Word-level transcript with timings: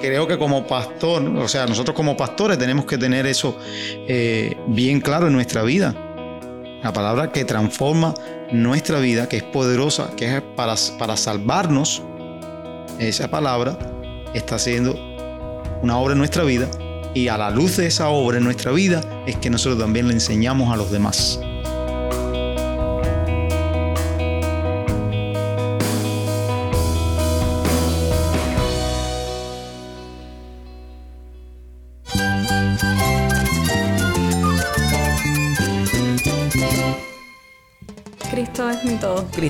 Creo 0.00 0.28
que 0.28 0.38
como 0.38 0.66
pastor, 0.66 1.22
o 1.36 1.48
sea, 1.48 1.66
nosotros 1.66 1.94
como 1.94 2.16
pastores 2.16 2.56
tenemos 2.56 2.84
que 2.84 2.96
tener 2.98 3.26
eso 3.26 3.58
eh, 4.06 4.56
bien 4.68 5.00
claro 5.00 5.26
en 5.26 5.32
nuestra 5.32 5.62
vida. 5.62 5.94
La 6.82 6.92
palabra 6.92 7.32
que 7.32 7.44
transforma 7.44 8.14
nuestra 8.52 9.00
vida, 9.00 9.28
que 9.28 9.38
es 9.38 9.42
poderosa, 9.42 10.10
que 10.16 10.36
es 10.36 10.42
para, 10.54 10.76
para 10.98 11.16
salvarnos, 11.16 12.02
esa 12.98 13.28
palabra 13.28 13.76
está 14.34 14.54
haciendo 14.54 14.94
una 15.82 15.98
obra 15.98 16.12
en 16.12 16.18
nuestra 16.18 16.44
vida 16.44 16.68
y 17.14 17.28
a 17.28 17.38
la 17.38 17.50
luz 17.50 17.76
de 17.76 17.86
esa 17.86 18.08
obra 18.08 18.38
en 18.38 18.44
nuestra 18.44 18.70
vida 18.70 19.00
es 19.26 19.36
que 19.36 19.50
nosotros 19.50 19.78
también 19.80 20.08
le 20.08 20.14
enseñamos 20.14 20.72
a 20.72 20.76
los 20.76 20.90
demás. 20.90 21.40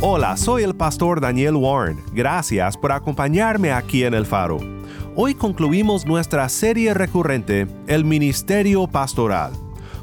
Hola, 0.00 0.36
soy 0.36 0.62
el 0.62 0.76
pastor 0.76 1.20
Daniel 1.20 1.56
Warren. 1.56 2.00
Gracias 2.12 2.76
por 2.76 2.92
acompañarme 2.92 3.72
aquí 3.72 4.04
en 4.04 4.14
El 4.14 4.26
Faro. 4.26 4.58
Hoy 5.16 5.34
concluimos 5.34 6.06
nuestra 6.06 6.48
serie 6.48 6.94
recurrente, 6.94 7.66
El 7.88 8.04
Ministerio 8.04 8.86
Pastoral. 8.86 9.50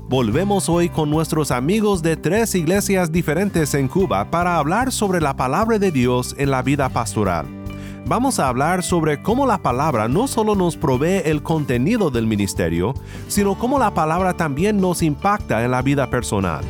Volvemos 0.10 0.68
hoy 0.68 0.90
con 0.90 1.10
nuestros 1.10 1.50
amigos 1.50 2.04
de 2.04 2.18
tres 2.18 2.56
iglesias 2.56 3.10
diferentes 3.10 3.74
en 3.74 3.88
Cuba 3.88 4.30
para 4.30 4.58
hablar 4.58 4.92
sobre 4.92 5.22
la 5.22 5.38
palabra 5.38 5.80
de 5.80 5.94
Dios 5.94 6.36
en 6.38 6.52
la 6.52 6.62
vida 6.62 6.90
pastoral. 6.90 7.46
Vamos 8.06 8.38
a 8.40 8.50
hablar 8.50 8.84
sobre 8.84 9.22
cómo 9.22 9.48
la 9.48 9.60
palabra 9.60 10.10
no 10.10 10.28
solo 10.28 10.56
nos 10.56 10.76
provee 10.76 11.22
el 11.24 11.42
contenido 11.42 12.12
del 12.12 12.28
ministerio, 12.28 12.96
sino 13.30 13.58
cómo 13.58 13.80
la 13.80 13.94
palabra 13.94 14.34
también 14.34 14.76
nos 14.76 15.02
impacta 15.02 15.64
en 15.64 15.72
la 15.72 15.82
vida 15.82 16.10
personal. 16.10 16.66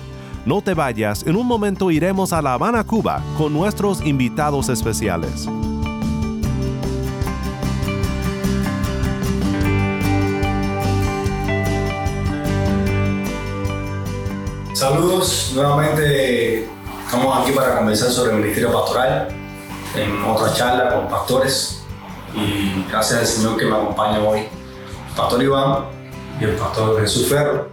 No 0.45 0.61
te 0.61 0.75
vayas, 0.75 1.25
en 1.25 1.37
un 1.37 1.47
momento 1.47 1.89
iremos 1.89 2.31
a 2.31 2.39
La 2.39 2.53
Habana, 2.53 2.83
Cuba, 2.83 3.19
con 3.35 3.51
nuestros 3.51 4.05
invitados 4.05 4.69
especiales. 4.69 5.49
Saludos, 14.73 15.53
nuevamente 15.55 16.69
estamos 17.05 17.41
aquí 17.41 17.51
para 17.51 17.77
conversar 17.77 18.11
sobre 18.11 18.33
el 18.33 18.37
ministerio 18.37 18.71
pastoral 18.71 19.29
en 19.95 20.23
otra 20.25 20.53
charla 20.53 20.93
con 20.93 21.07
pastores 21.07 21.83
y 22.35 22.85
gracias 22.91 23.19
al 23.19 23.25
Señor 23.25 23.57
que 23.57 23.65
me 23.65 23.75
acompaña 23.75 24.19
hoy, 24.19 24.41
pastor 25.17 25.41
Iván 25.41 25.85
y 26.39 26.43
el 26.43 26.51
pastor 26.51 27.01
Jesús 27.01 27.29
Ferro, 27.29 27.69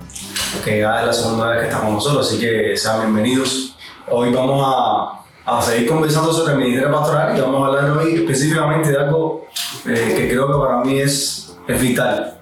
que 0.60 0.80
ya 0.80 1.00
es 1.00 1.06
la 1.06 1.12
segunda 1.12 1.48
vez 1.48 1.60
que 1.60 1.66
estamos 1.68 1.94
nosotros, 1.94 2.28
así 2.28 2.38
que 2.38 2.76
sean 2.76 3.00
bienvenidos. 3.00 3.76
Hoy 4.10 4.32
vamos 4.32 4.62
a, 4.66 5.56
a 5.56 5.62
seguir 5.62 5.88
conversando 5.88 6.32
sobre 6.32 6.52
el 6.52 6.58
ministerio 6.58 6.92
pastoral 6.92 7.36
y 7.36 7.40
vamos 7.40 7.62
a 7.62 7.66
hablar 7.66 7.98
hoy 7.98 8.14
específicamente 8.14 8.90
de 8.90 8.98
algo 8.98 9.46
eh, 9.86 10.14
que 10.16 10.28
creo 10.28 10.46
que 10.46 10.58
para 10.58 10.84
mí 10.84 11.00
es, 11.00 11.56
es 11.66 11.80
vital 11.80 12.38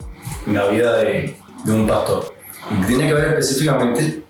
en 0.47 0.55
la 0.55 0.67
vida 0.67 0.97
de, 0.97 1.37
de 1.65 1.73
un 1.73 1.87
pastor. 1.87 2.35
Y 2.71 2.87
tiene 2.87 3.07
que 3.07 3.15
ver 3.15 3.29
específicamente 3.29 4.25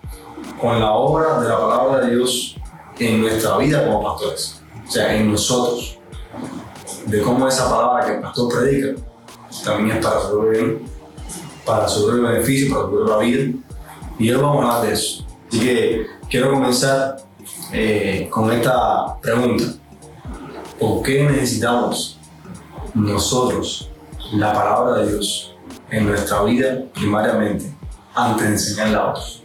con 0.60 0.78
la 0.78 0.92
obra 0.92 1.40
de 1.40 1.48
la 1.48 1.58
palabra 1.58 2.04
de 2.04 2.16
Dios 2.16 2.56
en 2.98 3.22
nuestra 3.22 3.56
vida 3.56 3.86
como 3.86 4.02
pastores, 4.02 4.60
o 4.86 4.90
sea, 4.90 5.14
en 5.14 5.32
nosotros, 5.32 5.98
de 7.06 7.22
cómo 7.22 7.48
esa 7.48 7.70
palabra 7.70 8.04
que 8.04 8.14
el 8.16 8.20
pastor 8.20 8.52
predica 8.52 9.00
también 9.64 9.96
es 9.96 10.04
para 10.04 10.20
su 10.20 10.42
bien, 10.42 10.82
para 11.64 11.88
su 11.88 12.06
beneficio, 12.06 12.74
para 12.74 12.86
su 12.86 12.90
propia 12.90 13.16
vida, 13.16 13.52
y 14.20 14.30
hoy 14.30 14.40
vamos 14.40 14.64
a 14.64 14.68
hablar 14.68 14.86
de 14.86 14.94
eso. 14.94 15.26
Así 15.48 15.60
que 15.60 16.06
quiero 16.28 16.52
comenzar 16.52 17.16
eh, 17.72 18.28
con 18.30 18.52
esta 18.52 19.18
pregunta. 19.20 19.64
¿Por 20.78 21.02
qué 21.02 21.24
necesitamos 21.24 22.18
nosotros 22.94 23.90
la 24.32 24.52
palabra 24.52 24.98
de 24.98 25.12
Dios 25.12 25.56
en 25.90 26.06
nuestra 26.06 26.44
vida 26.44 26.84
primariamente 26.94 27.64
antes 28.14 28.46
de 28.46 28.52
enseñarla 28.52 28.98
a 28.98 29.10
otros? 29.10 29.42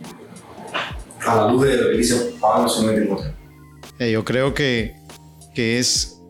a 1.25 1.35
la 1.37 1.51
luz 1.51 1.63
de 1.63 1.77
lo 1.77 1.89
que 1.89 1.97
dice 1.97 2.33
Pablo 2.39 2.71
en 2.81 3.03
Timoteo. 3.03 3.33
Eh, 3.97 4.11
yo 4.11 4.23
creo 4.23 4.53
que, 4.53 4.95
que 5.55 5.79
es, 5.79 6.21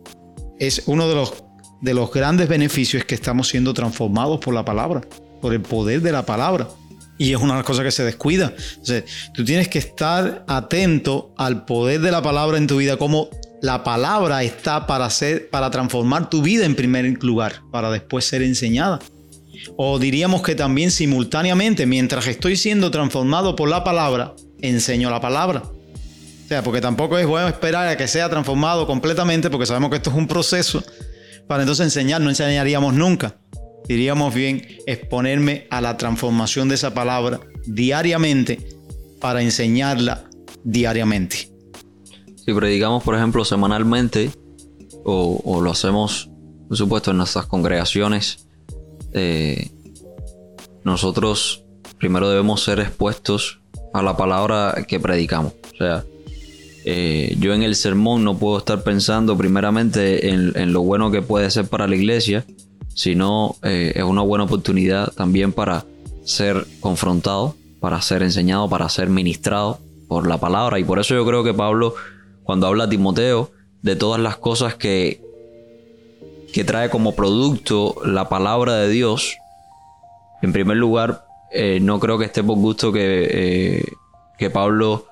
es 0.58 0.84
uno 0.86 1.10
de 1.10 1.16
los, 1.16 1.44
de 1.82 1.94
los 1.94 2.14
grandes 2.14 2.48
beneficios 2.48 3.04
que 3.04 3.16
estamos 3.16 3.50
siendo 3.50 3.74
transformados 3.74 4.40
por 4.40 4.54
la 4.54 4.64
palabra, 4.64 5.02
por 5.42 5.54
el 5.54 5.62
poder 5.62 6.02
de 6.02 6.14
la 6.14 6.26
palabra. 6.26 6.70
Y 7.18 7.32
es 7.32 7.38
una 7.38 7.64
cosas 7.64 7.86
que 7.86 7.92
se 7.92 8.04
descuida. 8.04 8.54
Sea, 8.82 9.04
tú 9.34 9.46
tienes 9.46 9.70
que 9.70 9.80
estar 9.80 10.44
atento 10.48 11.34
al 11.38 11.66
poder 11.66 12.02
de 12.02 12.12
la 12.12 12.22
palabra 12.22 12.58
en 12.58 12.68
tu 12.68 12.78
vida, 12.78 12.98
como 12.98 13.30
la 13.62 13.84
palabra 13.84 14.44
está 14.44 14.86
para, 14.86 15.06
hacer, 15.06 15.50
para 15.50 15.72
transformar 15.72 16.30
tu 16.30 16.42
vida 16.42 16.66
en 16.66 16.76
primer 16.76 17.24
lugar, 17.24 17.62
para 17.72 17.90
después 17.90 18.26
ser 18.26 18.42
enseñada. 18.42 19.00
O 19.78 19.98
diríamos 19.98 20.42
que 20.42 20.56
también 20.56 20.92
simultáneamente, 20.92 21.86
mientras 21.86 22.28
estoy 22.28 22.58
siendo 22.58 22.92
transformado 22.92 23.56
por 23.56 23.70
la 23.70 23.84
palabra, 23.84 24.36
enseño 24.62 25.10
la 25.10 25.22
palabra. 25.22 25.64
O 25.64 26.48
sea, 26.48 26.62
porque 26.62 26.82
tampoco 26.82 27.18
es 27.18 27.26
bueno 27.26 27.48
esperar 27.48 27.88
a 27.88 27.98
que 27.98 28.08
sea 28.08 28.30
transformado 28.30 28.86
completamente, 28.86 29.50
porque 29.50 29.66
sabemos 29.66 29.90
que 29.90 29.98
esto 29.98 30.12
es 30.12 30.16
un 30.16 30.28
proceso. 30.28 30.84
Para 31.48 31.64
entonces 31.64 31.86
enseñar, 31.86 32.22
no 32.22 32.30
enseñaríamos 32.30 32.94
nunca. 32.94 33.38
Diríamos 33.88 34.34
bien 34.34 34.66
exponerme 34.88 35.68
a 35.70 35.82
la 35.82 35.98
transformación 35.98 36.70
de 36.70 36.76
esa 36.76 36.94
palabra 36.94 37.40
diariamente 37.66 38.60
para 39.20 39.42
enseñarla 39.42 40.26
diariamente. 40.64 41.50
Si 42.46 42.54
predicamos, 42.54 43.04
por 43.04 43.16
ejemplo, 43.16 43.44
semanalmente, 43.46 44.32
o, 45.04 45.62
lo 45.62 45.72
hacemos, 45.72 46.30
por 46.68 46.78
supuesto, 46.78 47.12
en 47.12 47.18
nuestras 47.18 47.46
congregaciones, 47.46 48.48
eh, 49.14 49.70
nosotros 50.84 51.64
primero 51.98 52.30
debemos 52.30 52.64
ser 52.64 52.80
expuestos 52.80 53.62
a 53.94 54.04
la 54.04 54.18
palabra 54.18 54.86
que 54.88 55.00
predicamos. 55.00 55.54
O 55.74 55.78
sea, 55.78 56.04
eh, 56.86 57.36
yo 57.40 57.54
en 57.54 57.64
el 57.64 57.76
sermón 57.76 58.24
no 58.24 58.38
puedo 58.38 58.60
estar 58.60 58.84
pensando 58.84 59.36
primeramente 59.36 60.30
en, 60.30 60.72
lo 60.72 60.82
bueno 60.82 61.10
que 61.10 61.22
puede 61.22 61.50
ser 61.50 61.66
para 61.66 61.88
la 61.88 61.96
iglesia, 61.96 62.46
sino 62.96 63.58
eh, 63.62 63.92
es 63.94 64.04
una 64.04 64.22
buena 64.22 64.46
oportunidad 64.46 65.12
también 65.14 65.52
para 65.52 65.86
ser 66.24 66.66
confrontado, 66.80 67.56
para 67.80 68.02
ser 68.02 68.24
enseñado, 68.24 68.68
para 68.70 68.90
ser 68.90 69.10
ministrado 69.10 69.80
por 70.08 70.28
la 70.28 70.40
palabra. 70.40 70.80
Y 70.80 70.86
por 70.86 70.98
eso 70.98 71.14
yo 71.14 71.26
creo 71.26 71.44
que 71.44 71.54
Pablo, 71.54 71.94
cuando 72.44 72.68
habla 72.68 72.86
a 72.86 72.90
Timoteo 72.90 73.52
de 73.82 73.96
todas 73.98 74.20
las 74.20 74.38
cosas 74.38 74.76
que, 74.76 75.22
que 76.54 76.64
trae 76.64 76.90
como 76.90 77.16
producto 77.16 77.98
la 78.06 78.30
palabra 78.30 78.78
de 78.78 78.90
Dios, 78.90 79.36
en 80.42 80.54
primer 80.54 80.78
lugar 80.78 81.26
eh, 81.52 81.80
no 81.82 82.00
creo 82.00 82.18
que 82.18 82.26
esté 82.26 82.44
por 82.44 82.58
gusto 82.58 82.94
que, 82.94 83.28
eh, 83.30 83.84
que 84.40 84.50
Pablo 84.50 85.06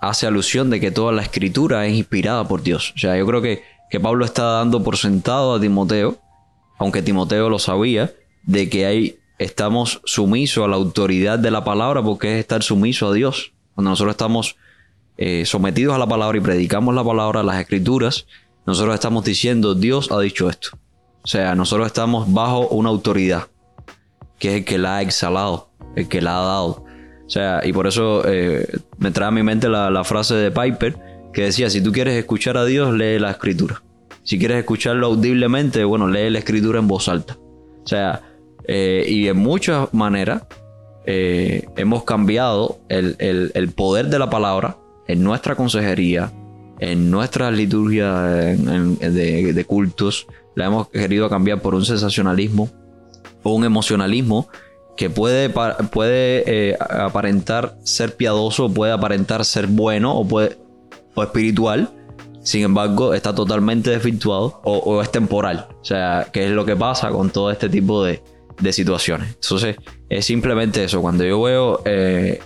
hace 0.00 0.26
alusión 0.26 0.70
de 0.70 0.80
que 0.80 0.90
toda 0.90 1.12
la 1.12 1.20
escritura 1.20 1.86
es 1.86 1.94
inspirada 1.94 2.48
por 2.48 2.62
Dios. 2.62 2.94
O 2.96 2.98
sea, 2.98 3.18
yo 3.18 3.26
creo 3.26 3.42
que, 3.42 3.62
que 3.90 4.00
Pablo 4.00 4.24
está 4.24 4.44
dando 4.44 4.82
por 4.82 4.96
sentado 4.96 5.54
a 5.54 5.60
Timoteo, 5.60 6.16
aunque 6.80 7.02
Timoteo 7.02 7.48
lo 7.48 7.60
sabía, 7.60 8.12
de 8.42 8.68
que 8.68 8.86
ahí 8.86 9.18
estamos 9.38 10.00
sumisos 10.04 10.64
a 10.64 10.68
la 10.68 10.74
autoridad 10.74 11.38
de 11.38 11.52
la 11.52 11.62
palabra 11.62 12.02
porque 12.02 12.34
es 12.34 12.40
estar 12.40 12.64
sumiso 12.64 13.08
a 13.08 13.12
Dios. 13.12 13.52
Cuando 13.76 13.90
nosotros 13.90 14.14
estamos 14.14 14.56
sometidos 15.44 15.94
a 15.94 15.98
la 15.98 16.06
palabra 16.06 16.38
y 16.38 16.40
predicamos 16.40 16.94
la 16.94 17.04
palabra, 17.04 17.42
las 17.42 17.60
escrituras, 17.60 18.26
nosotros 18.66 18.94
estamos 18.94 19.24
diciendo, 19.24 19.74
Dios 19.74 20.10
ha 20.10 20.18
dicho 20.18 20.48
esto. 20.48 20.70
O 21.22 21.26
sea, 21.26 21.54
nosotros 21.54 21.86
estamos 21.86 22.32
bajo 22.32 22.68
una 22.68 22.88
autoridad 22.88 23.48
que 24.38 24.48
es 24.48 24.54
el 24.56 24.64
que 24.64 24.78
la 24.78 24.96
ha 24.96 25.02
exhalado, 25.02 25.70
el 25.94 26.08
que 26.08 26.20
la 26.20 26.38
ha 26.38 26.42
dado. 26.42 26.84
O 27.26 27.30
sea, 27.30 27.60
y 27.62 27.72
por 27.72 27.86
eso 27.86 28.22
eh, 28.26 28.66
me 28.98 29.10
trae 29.10 29.28
a 29.28 29.30
mi 29.30 29.42
mente 29.42 29.68
la, 29.68 30.02
frase 30.02 30.34
de 30.34 30.50
Piper 30.50 30.96
que 31.32 31.42
decía, 31.42 31.70
si 31.70 31.80
tú 31.82 31.92
quieres 31.92 32.16
escuchar 32.16 32.56
a 32.56 32.64
Dios, 32.64 32.92
lee 32.92 33.18
la 33.18 33.30
escritura. 33.30 33.82
Si 34.30 34.38
quieres 34.38 34.58
escucharlo 34.58 35.08
audiblemente, 35.08 35.82
bueno, 35.82 36.06
lee 36.06 36.30
la 36.30 36.38
escritura 36.38 36.78
en 36.78 36.86
voz 36.86 37.08
alta. 37.08 37.36
O 37.82 37.84
sea, 37.84 38.20
eh, 38.68 39.04
y 39.08 39.26
en 39.26 39.36
muchas 39.38 39.92
maneras 39.92 40.44
eh, 41.04 41.66
hemos 41.76 42.04
cambiado 42.04 42.78
el, 42.88 43.16
el- 43.18 43.70
poder 43.72 44.06
de 44.06 44.20
la 44.20 44.30
palabra 44.30 44.76
en 45.08 45.24
nuestra 45.24 45.56
consejería, 45.56 46.30
en 46.78 47.10
nuestra 47.10 47.50
liturgia 47.50 48.52
en- 48.52 48.68
en- 48.68 48.98
de, 49.00 49.52
de 49.52 49.64
cultos. 49.64 50.28
La 50.54 50.66
hemos 50.66 50.88
querido 50.90 51.28
cambiar 51.28 51.60
por 51.60 51.74
un 51.74 51.84
sensacionalismo 51.84 52.70
o 53.42 53.52
un 53.52 53.64
emocionalismo 53.64 54.46
que 54.96 55.10
puede, 55.10 55.50
puede 55.50 56.44
eh, 56.46 56.76
aparentar 56.78 57.78
ser 57.82 58.14
piadoso, 58.14 58.72
puede 58.72 58.92
aparentar 58.92 59.44
ser 59.44 59.66
bueno 59.66 60.16
o, 60.16 60.24
puede, 60.24 60.56
o 61.16 61.22
espiritual. 61.24 61.90
Sin 62.42 62.62
embargo, 62.62 63.14
está 63.14 63.34
totalmente 63.34 63.90
desvirtuado 63.90 64.60
o, 64.64 65.02
es 65.02 65.10
temporal. 65.10 65.68
O 65.80 65.84
sea, 65.84 66.28
¿qué 66.32 66.46
es 66.46 66.50
lo 66.50 66.64
que 66.64 66.76
pasa 66.76 67.10
con 67.10 67.30
todo 67.30 67.50
este 67.50 67.68
tipo 67.68 68.02
de, 68.02 68.22
de 68.60 68.72
situaciones? 68.72 69.34
Entonces, 69.42 69.76
es 70.08 70.24
simplemente 70.24 70.84
eso. 70.84 71.00
Cuando 71.00 71.24
yo 71.24 71.42
veo 71.42 71.82
eh, 71.84 72.40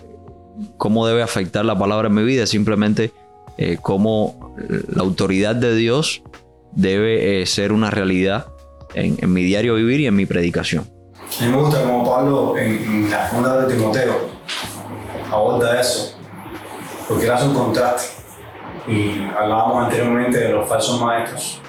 cómo 0.79 1.07
debe 1.07 1.23
afectar 1.23 1.65
la 1.65 1.79
palabra 1.79 2.09
en 2.09 2.15
mi 2.15 2.25
vida, 2.25 2.43
es 2.43 2.51
simplemente 2.51 3.13
eh, 3.57 3.79
cómo 3.81 4.55
la 4.89 5.03
autoridad 5.03 5.55
de 5.55 5.77
Dios 5.77 6.23
debe 6.73 7.43
eh, 7.43 7.47
ser 7.47 7.73
una 7.73 7.91
realidad 7.91 8.47
en, 8.95 9.33
mi 9.33 9.43
diario 9.45 9.75
vivir 9.75 10.01
y 10.01 10.07
en 10.07 10.17
mi 10.17 10.27
predicación. 10.27 10.89
A 11.41 11.45
mí 11.45 11.51
me 11.51 11.57
gusta 11.57 11.83
como 11.83 12.05
Pablo 12.05 12.57
en, 12.59 12.83
en 12.83 13.11
la 13.11 13.29
segunda 13.29 13.65
de 13.65 13.75
Timoteo 13.75 14.35
aborda 15.35 15.81
eso, 15.81 16.15
porque 17.09 17.25
él 17.25 17.33
hace 17.33 17.49
un 17.49 17.55
contraste. 17.55 18.14
Y 18.87 19.23
hablábamos 19.39 19.85
anteriormente 19.85 20.39
de 20.39 20.49
los 20.51 20.69
falsos 20.69 21.01
maestros. 21.01 21.61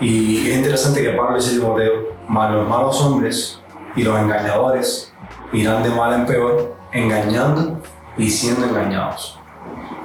Y 0.00 0.48
es 0.50 0.56
interesante 0.56 1.02
que 1.02 1.10
Pablo 1.10 1.36
dice 1.36 1.52
Timoteo, 1.52 1.92
los 2.28 2.68
malos 2.68 3.00
hombres 3.02 3.60
y 3.94 4.02
los 4.02 4.18
engañadores 4.18 5.12
irán 5.52 5.82
de 5.82 5.90
mal 5.90 6.14
en 6.14 6.26
peor, 6.26 6.74
engañando 6.92 7.80
y 8.16 8.30
siendo 8.30 8.66
engañados. 8.66 9.38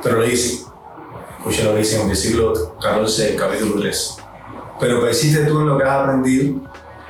Pero 0.03 0.19
le 0.19 0.29
dice, 0.29 0.65
escucha 1.39 1.63
lo 1.63 1.73
que 1.73 1.79
dice 1.79 1.95
en 1.95 2.01
el 2.01 2.07
versículo 2.07 2.77
14 2.79 3.23
del 3.27 3.35
capítulo 3.39 3.81
3. 3.81 4.17
Pero 4.79 5.01
persiste 5.01 5.45
tú 5.45 5.61
en 5.61 5.67
lo 5.67 5.77
que 5.77 5.83
has 5.83 6.01
aprendido 6.01 6.61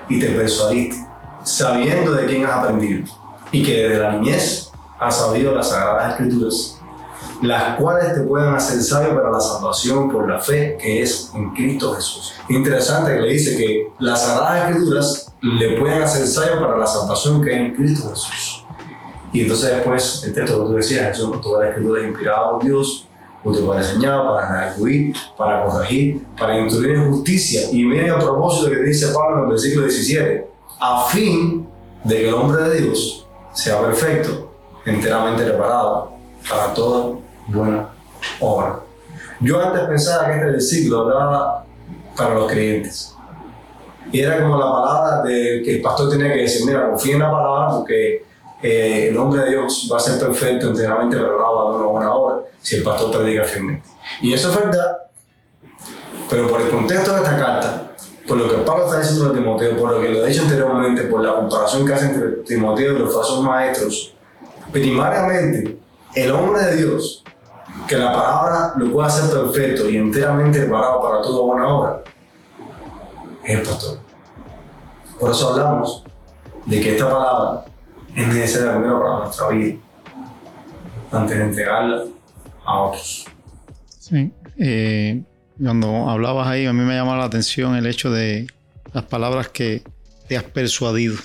y 0.07 0.19
te 0.19 0.27
persuadiste, 0.27 1.05
sabiendo 1.43 2.11
de 2.13 2.25
quién 2.25 2.45
has 2.45 2.51
aprendido, 2.51 3.07
y 3.51 3.63
que 3.63 3.87
desde 3.87 3.99
la 3.99 4.11
niñez 4.13 4.71
has 4.99 5.17
sabido 5.17 5.53
las 5.55 5.69
sagradas 5.69 6.11
escrituras, 6.11 6.74
las 7.41 7.77
cuales 7.77 8.13
te 8.13 8.21
pueden 8.21 8.53
hacer 8.53 8.81
sabio 8.81 9.15
para 9.15 9.31
la 9.31 9.39
salvación 9.39 10.11
por 10.11 10.29
la 10.29 10.39
fe 10.39 10.77
que 10.79 11.01
es 11.01 11.31
en 11.33 11.53
Cristo 11.53 11.93
Jesús. 11.93 12.33
Interesante 12.49 13.13
que 13.13 13.21
le 13.21 13.33
dice 13.33 13.57
que 13.57 13.91
las 13.99 14.25
sagradas 14.25 14.69
escrituras 14.69 15.33
le 15.41 15.79
pueden 15.79 16.03
hacer 16.03 16.27
sabio 16.27 16.59
para 16.59 16.77
la 16.77 16.87
salvación 16.87 17.41
que 17.41 17.51
es 17.51 17.57
en 17.57 17.75
Cristo 17.75 18.09
Jesús. 18.09 18.65
Y 19.33 19.41
entonces 19.41 19.71
después, 19.71 20.23
el 20.23 20.33
texto 20.33 20.53
que 20.63 20.69
tú 20.69 20.73
decías, 20.75 21.07
Jesús, 21.07 21.41
toda 21.41 21.63
la 21.63 21.69
escritura 21.69 22.01
es 22.01 22.07
inspirada 22.07 22.51
por 22.51 22.63
Dios, 22.63 23.07
útil 23.43 23.65
para 23.65 23.81
enseñar, 23.81 24.23
para 24.23 24.49
redarguir, 24.49 25.15
para 25.37 25.65
corregir, 25.65 26.25
para 26.37 26.57
instruir 26.57 26.95
en 26.95 27.11
justicia. 27.11 27.69
Y 27.71 27.83
miren 27.83 28.11
a 28.11 28.19
propósito 28.19 28.71
que 28.71 28.83
dice 28.83 29.07
Pablo 29.13 29.37
en 29.37 29.43
el 29.43 29.49
versículo 29.49 29.87
17, 29.87 30.47
a 30.79 31.05
fin 31.09 31.67
de 32.03 32.15
que 32.15 32.29
el 32.29 32.33
hombre 32.33 32.63
de 32.63 32.81
Dios 32.81 33.27
sea 33.51 33.81
perfecto, 33.81 34.51
enteramente 34.85 35.43
preparado 35.43 36.11
para 36.49 36.73
toda 36.73 37.17
buena 37.47 37.89
obra. 38.39 38.79
Yo 39.39 39.61
antes 39.61 39.81
pensaba 39.83 40.27
que 40.27 40.33
este 40.33 40.45
versículo 40.45 41.01
hablaba 41.01 41.65
para 42.15 42.35
los 42.35 42.51
creyentes. 42.51 43.13
Y 44.11 44.21
era 44.21 44.41
como 44.41 44.57
la 44.57 44.71
palabra 44.71 45.23
de 45.23 45.61
que 45.63 45.75
el 45.75 45.81
pastor 45.81 46.09
tenía 46.09 46.33
que 46.33 46.41
decir, 46.41 46.65
mira, 46.65 46.89
confía 46.89 47.15
en 47.15 47.19
la 47.19 47.31
palabra 47.31 47.77
porque 47.77 48.25
eh, 48.61 49.09
el 49.09 49.17
hombre 49.17 49.41
de 49.43 49.49
Dios 49.49 49.89
va 49.91 49.97
a 49.97 49.99
ser 49.99 50.19
perfecto, 50.19 50.69
enteramente 50.69 51.17
preparado 51.17 51.73
para 51.73 51.77
una 51.83 51.87
buena 51.87 52.13
obra, 52.13 52.37
si 52.61 52.77
el 52.77 52.83
pastor 52.83 53.11
predica 53.11 53.43
fielmente. 53.43 53.87
Y 54.21 54.33
eso 54.33 54.49
es 54.49 54.55
verdad, 54.55 54.97
pero 56.29 56.47
por 56.47 56.61
el 56.61 56.69
contexto 56.69 57.11
de 57.11 57.17
esta 57.17 57.37
carta, 57.37 57.91
por 58.27 58.37
lo 58.37 58.49
que 58.49 58.55
Pablo 58.63 58.85
está 58.85 59.01
diciendo 59.01 59.29
a 59.29 59.33
Timoteo, 59.33 59.77
por 59.77 59.91
lo 59.91 60.01
que 60.01 60.09
lo 60.09 60.25
he 60.25 60.29
dicho 60.29 60.43
anteriormente, 60.43 61.03
por 61.03 61.21
la 61.21 61.35
comparación 61.35 61.85
que 61.85 61.93
hace 61.93 62.05
entre 62.05 62.29
Timoteo 62.43 62.93
y 62.93 62.99
los 62.99 63.13
falsos 63.13 63.43
maestros, 63.43 64.15
primariamente 64.71 65.77
el 66.15 66.31
hombre 66.31 66.63
de 66.63 66.75
Dios, 66.77 67.24
que 67.87 67.97
la 67.97 68.11
palabra 68.11 68.73
lo 68.77 68.91
puede 68.91 69.07
hacer 69.07 69.31
perfecto 69.31 69.89
y 69.89 69.97
enteramente 69.97 70.59
preparado 70.59 71.01
para 71.01 71.21
toda 71.21 71.45
buena 71.45 71.67
obra, 71.67 72.03
es 73.43 73.59
el 73.59 73.63
pastor. 73.63 73.99
Por 75.19 75.31
eso 75.31 75.53
hablamos 75.53 76.03
de 76.65 76.81
que 76.81 76.91
esta 76.93 77.09
palabra 77.09 77.65
es 78.15 78.27
necesaria 78.27 78.73
primero 78.73 79.01
para 79.01 79.19
nuestra 79.19 79.49
vida, 79.49 79.77
antes 81.11 81.37
de 81.37 81.43
entregarla 81.43 82.03
a 82.65 82.81
otros. 82.81 83.25
Sí. 83.87 84.31
Eh, 84.57 85.23
cuando 85.61 86.09
hablabas 86.09 86.47
ahí, 86.47 86.65
a 86.65 86.73
mí 86.73 86.81
me 86.81 86.95
llama 86.95 87.17
la 87.17 87.25
atención 87.25 87.75
el 87.75 87.85
hecho 87.85 88.11
de 88.11 88.47
las 88.93 89.03
palabras 89.03 89.49
que 89.49 89.83
te 90.27 90.37
has 90.37 90.43
persuadido. 90.43 91.15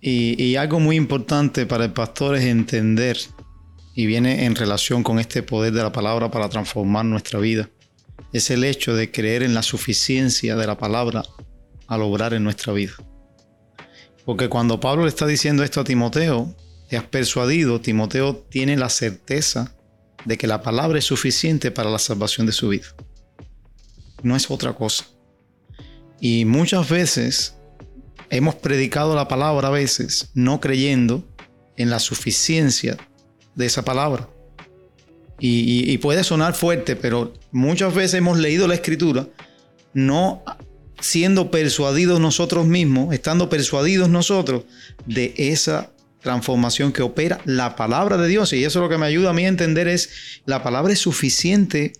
Y, 0.00 0.42
y 0.42 0.56
algo 0.56 0.78
muy 0.78 0.96
importante 0.96 1.66
para 1.66 1.84
el 1.84 1.92
pastor 1.92 2.36
es 2.36 2.44
entender, 2.44 3.18
y 3.98 4.06
viene 4.06 4.44
en 4.44 4.54
relación 4.54 5.02
con 5.02 5.18
este 5.18 5.42
poder 5.42 5.72
de 5.72 5.82
la 5.82 5.90
palabra 5.90 6.30
para 6.30 6.48
transformar 6.48 7.04
nuestra 7.04 7.40
vida, 7.40 7.68
es 8.32 8.48
el 8.48 8.62
hecho 8.62 8.94
de 8.94 9.10
creer 9.10 9.42
en 9.42 9.54
la 9.54 9.64
suficiencia 9.64 10.54
de 10.54 10.68
la 10.68 10.78
palabra 10.78 11.24
al 11.88 12.02
obrar 12.02 12.32
en 12.32 12.44
nuestra 12.44 12.72
vida. 12.72 12.92
Porque 14.24 14.48
cuando 14.48 14.78
Pablo 14.78 15.02
le 15.02 15.08
está 15.08 15.26
diciendo 15.26 15.64
esto 15.64 15.80
a 15.80 15.84
Timoteo, 15.84 16.54
te 16.88 16.96
has 16.96 17.06
persuadido, 17.06 17.80
Timoteo 17.80 18.36
tiene 18.36 18.76
la 18.76 18.88
certeza 18.88 19.74
de 20.24 20.38
que 20.38 20.46
la 20.46 20.62
palabra 20.62 21.00
es 21.00 21.04
suficiente 21.04 21.72
para 21.72 21.90
la 21.90 21.98
salvación 21.98 22.46
de 22.46 22.52
su 22.52 22.68
vida. 22.68 22.86
No 24.22 24.36
es 24.36 24.48
otra 24.48 24.74
cosa. 24.74 25.06
Y 26.20 26.44
muchas 26.44 26.88
veces 26.88 27.56
hemos 28.30 28.54
predicado 28.54 29.16
la 29.16 29.26
palabra 29.26 29.66
a 29.66 29.72
veces 29.72 30.30
no 30.34 30.60
creyendo 30.60 31.24
en 31.76 31.90
la 31.90 31.98
suficiencia 31.98 32.96
de 33.58 33.66
esa 33.66 33.84
palabra. 33.84 34.28
Y, 35.40 35.96
puede 35.98 36.24
sonar 36.24 36.54
fuerte, 36.54 36.96
pero 36.96 37.34
muchas 37.52 37.94
veces 37.94 38.14
hemos 38.14 38.38
leído 38.38 38.66
la 38.66 38.74
escritura 38.74 39.28
no 39.94 40.42
siendo 41.00 41.50
persuadidos 41.50 42.20
nosotros 42.20 42.66
mismos, 42.66 43.14
estando 43.14 43.48
persuadidos 43.48 44.08
nosotros 44.08 44.64
de 45.06 45.34
esa 45.36 45.90
transformación 46.22 46.92
que 46.92 47.02
opera 47.02 47.40
la 47.44 47.76
palabra 47.76 48.16
de 48.16 48.28
Dios. 48.28 48.52
Y 48.52 48.64
eso 48.64 48.80
lo 48.80 48.88
que 48.88 48.98
me 48.98 49.06
ayuda 49.06 49.30
a 49.30 49.32
mí 49.32 49.44
a 49.44 49.48
entender 49.48 49.86
es, 49.86 50.10
la 50.44 50.62
palabra 50.62 50.92
es 50.92 50.98
suficiente 51.00 51.92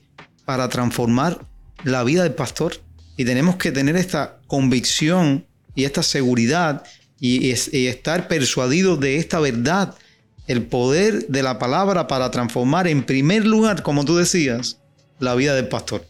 para 0.44 0.68
transformar 0.68 1.44
la 1.84 2.02
vida 2.02 2.24
del 2.24 2.34
pastor. 2.34 2.74
Y 3.16 3.24
tenemos 3.24 3.56
que 3.56 3.72
tener 3.72 3.96
esta 3.96 4.38
convicción 4.46 5.46
y 5.74 5.84
esta 5.84 6.02
seguridad 6.02 6.84
y 7.20 7.50
estar 7.50 8.28
persuadidos 8.28 9.00
de 9.00 9.16
esta 9.16 9.40
verdad, 9.40 9.94
el 10.48 10.66
poder 10.66 11.26
de 11.28 11.42
la 11.42 11.58
palabra 11.58 12.06
para 12.06 12.30
transformar 12.30 12.88
en 12.88 13.04
primer 13.04 13.46
lugar, 13.46 13.82
como 13.82 14.04
tú 14.04 14.16
decías, 14.16 14.78
la 15.18 15.34
vida 15.34 15.54
del 15.54 15.68
pastor. 15.68 16.04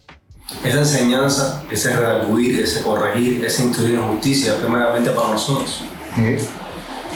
Esa 0.64 0.78
enseñanza, 0.78 1.62
ese 1.71 1.95
redarguir, 1.95 2.61
ese 2.61 2.83
corregir, 2.83 3.45
ese 3.45 3.64
instruir 3.64 3.97
en 3.97 4.09
justicia, 4.09 4.57
primeramente 4.57 5.11
para 5.11 5.28
nosotros. 5.28 5.83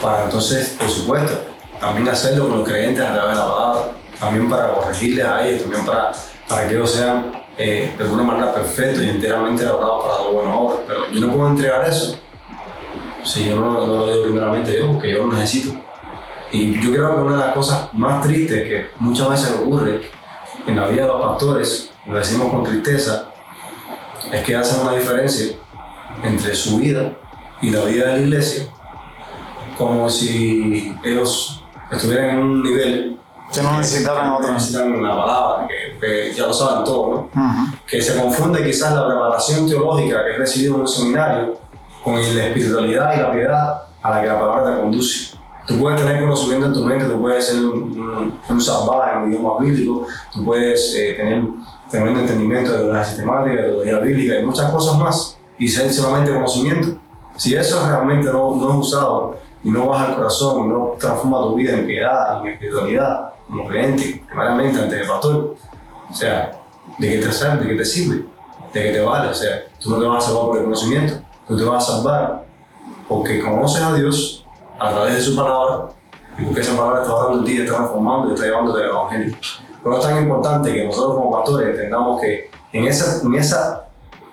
Para 0.02 0.24
entonces, 0.24 0.76
por 0.78 0.90
supuesto, 0.90 1.32
también 1.80 2.08
hacerlo 2.08 2.48
con 2.48 2.58
los 2.58 2.68
creyentes 2.68 3.02
a 3.02 3.14
través 3.14 3.36
de 3.36 3.42
la 3.42 3.48
palabra, 3.48 3.92
también 4.20 4.50
para 4.50 4.74
corregirles 4.74 5.24
a 5.24 5.46
ellos, 5.46 5.62
también 5.62 5.86
para, 5.86 6.12
para 6.48 6.68
que 6.68 6.74
ellos 6.74 6.92
sean 6.92 7.32
eh, 7.56 7.94
de 7.96 8.04
alguna 8.04 8.24
manera 8.24 8.52
perfectos 8.52 9.02
y 9.02 9.08
enteramente 9.08 9.62
elaborados 9.62 10.04
para 10.04 10.22
la 10.22 10.30
buena 10.30 10.54
obra. 10.54 10.76
Pero 10.86 11.10
yo 11.10 11.20
no 11.20 11.32
puedo 11.32 11.48
entregar 11.48 11.88
eso 11.88 12.18
si 13.24 13.48
yo 13.48 13.56
no, 13.56 13.86
no 13.86 13.86
lo 13.86 14.12
digo 14.12 14.24
primeramente 14.24 14.78
yo, 14.78 14.92
porque 14.92 15.12
yo 15.12 15.26
lo 15.26 15.32
necesito. 15.32 15.74
Y 16.52 16.78
yo 16.80 16.92
creo 16.92 17.16
que 17.16 17.22
una 17.22 17.36
de 17.36 17.46
las 17.46 17.54
cosas 17.54 17.88
más 17.94 18.22
tristes 18.22 18.68
que 18.68 18.90
muchas 18.98 19.30
veces 19.30 19.56
ocurre 19.58 20.02
en 20.66 20.76
la 20.76 20.86
vida 20.86 21.02
de 21.02 21.08
los 21.08 21.22
pastores, 21.22 21.90
lo 22.06 22.16
decimos 22.18 22.52
con 22.52 22.62
tristeza, 22.62 23.30
es 24.30 24.42
que 24.44 24.54
hacen 24.54 24.82
una 24.82 24.92
diferencia 24.92 25.56
entre 26.22 26.54
su 26.54 26.78
vida 26.78 27.12
y 27.62 27.70
la 27.70 27.84
vida 27.84 28.06
de 28.06 28.12
la 28.12 28.18
iglesia, 28.18 28.66
como 29.78 30.10
si 30.10 30.94
ellos 31.02 31.64
estuvieran 31.90 32.30
en 32.30 32.38
un 32.38 32.62
nivel 32.62 33.18
Que 33.52 33.62
no 33.62 33.78
necesitaran 33.78 34.32
otra. 34.32 34.48
no 34.48 34.54
necesitan 34.54 35.02
la 35.02 35.16
palabra, 35.16 35.68
que, 35.68 35.98
que 35.98 36.34
ya 36.34 36.46
lo 36.46 36.52
saben 36.52 36.84
todo, 36.84 37.30
¿no? 37.34 37.72
Que 37.86 38.00
se 38.00 38.20
confunde 38.20 38.62
quizás 38.62 38.94
la 38.94 39.06
preparación 39.06 39.66
teológica 39.66 40.24
que 40.24 40.32
he 40.32 40.38
recibido 40.38 40.74
en 40.74 40.80
un 40.82 40.88
seminario 40.88 41.58
con 42.04 42.14
la 42.14 42.46
espiritualidad 42.46 43.14
y 43.14 43.20
la 43.20 43.32
piedad 43.32 43.82
a 44.02 44.10
la 44.10 44.20
que 44.20 44.26
la 44.26 44.40
palabra 44.40 44.74
te 44.74 44.80
conduce. 44.80 45.41
Tú 45.66 45.78
puedes 45.78 46.00
tener 46.00 46.20
conocimiento 46.20 46.66
en 46.66 46.72
tu 46.72 46.84
mente, 46.84 47.04
tú 47.04 47.20
puedes 47.20 47.46
ser 47.46 47.64
un, 47.64 48.38
un, 48.48 48.60
salvaje 48.60 49.12
en 49.12 49.22
un 49.22 49.32
idioma 49.32 49.58
bíblico, 49.60 50.06
tú 50.32 50.44
puedes 50.44 50.94
eh, 50.96 51.14
tener 51.14 51.44
teniendo 51.88 52.20
entendimiento 52.20 52.72
de 52.72 52.92
la 52.92 53.04
sistemática, 53.04 53.54
de 53.54 53.62
la 53.62 53.68
teología 53.68 53.98
bíblica 53.98 54.40
y 54.40 54.46
muchas 54.46 54.70
cosas 54.72 54.98
más, 54.98 55.38
y 55.58 55.68
ser 55.68 55.92
solamente 55.92 56.32
conocimiento. 56.32 56.98
Si 57.36 57.54
eso 57.54 57.86
realmente 57.86 58.32
no, 58.32 58.56
no 58.56 58.70
es 58.70 58.86
usado 58.88 59.36
y 59.62 59.70
no 59.70 59.86
baja 59.86 60.06
al 60.06 60.16
corazón 60.16 60.64
y 60.64 60.68
no 60.68 60.94
transforma 60.98 61.42
tu 61.42 61.54
vida 61.54 61.74
en 61.74 61.86
piedad, 61.86 62.40
en 62.40 62.52
espiritualidad, 62.52 63.32
como 63.46 63.68
creyente, 63.68 64.24
primeramente 64.26 64.80
ante 64.80 65.00
el 65.00 65.06
pastor, 65.06 65.54
o 66.10 66.14
sea, 66.14 66.52
¿de 66.98 67.08
qué 67.08 67.18
te 67.18 67.32
sirve? 67.32 67.56
¿De 67.58 67.68
qué 67.68 67.74
te 67.76 67.84
sirve? 67.84 68.24
¿De 68.72 68.82
qué 68.82 68.92
te 68.92 69.00
vale? 69.00 69.28
O 69.28 69.34
sea, 69.34 69.62
tú 69.78 69.90
no 69.90 69.98
te 69.98 70.06
vas 70.06 70.24
a 70.24 70.26
salvar 70.28 70.46
por 70.46 70.56
el 70.58 70.64
conocimiento, 70.64 71.14
tú 71.46 71.56
te 71.56 71.64
vas 71.64 71.88
a 71.88 71.92
salvar 71.92 72.44
porque 73.08 73.40
conoces 73.40 73.82
a 73.82 73.94
Dios 73.94 74.41
a 74.82 74.90
través 74.90 75.14
de 75.14 75.20
su 75.20 75.36
palabra 75.36 75.88
y 76.38 76.44
porque 76.44 76.60
esa 76.60 76.76
palabra 76.76 77.02
está 77.02 77.12
hablando 77.12 77.38
en 77.38 77.44
ti, 77.44 77.60
está 77.60 77.76
transformando 77.76 78.30
y 78.30 78.34
está 78.34 78.46
llevándote 78.46 78.82
al 78.82 78.90
Evangelio. 78.90 79.36
Pero 79.82 79.98
es 79.98 80.04
tan 80.04 80.22
importante 80.22 80.72
que 80.72 80.84
nosotros 80.84 81.16
como 81.16 81.30
pastores 81.30 81.68
entendamos 81.68 82.20
que 82.20 82.50
en, 82.72 82.84
esa, 82.86 83.24
en, 83.24 83.34
esa, 83.34 83.88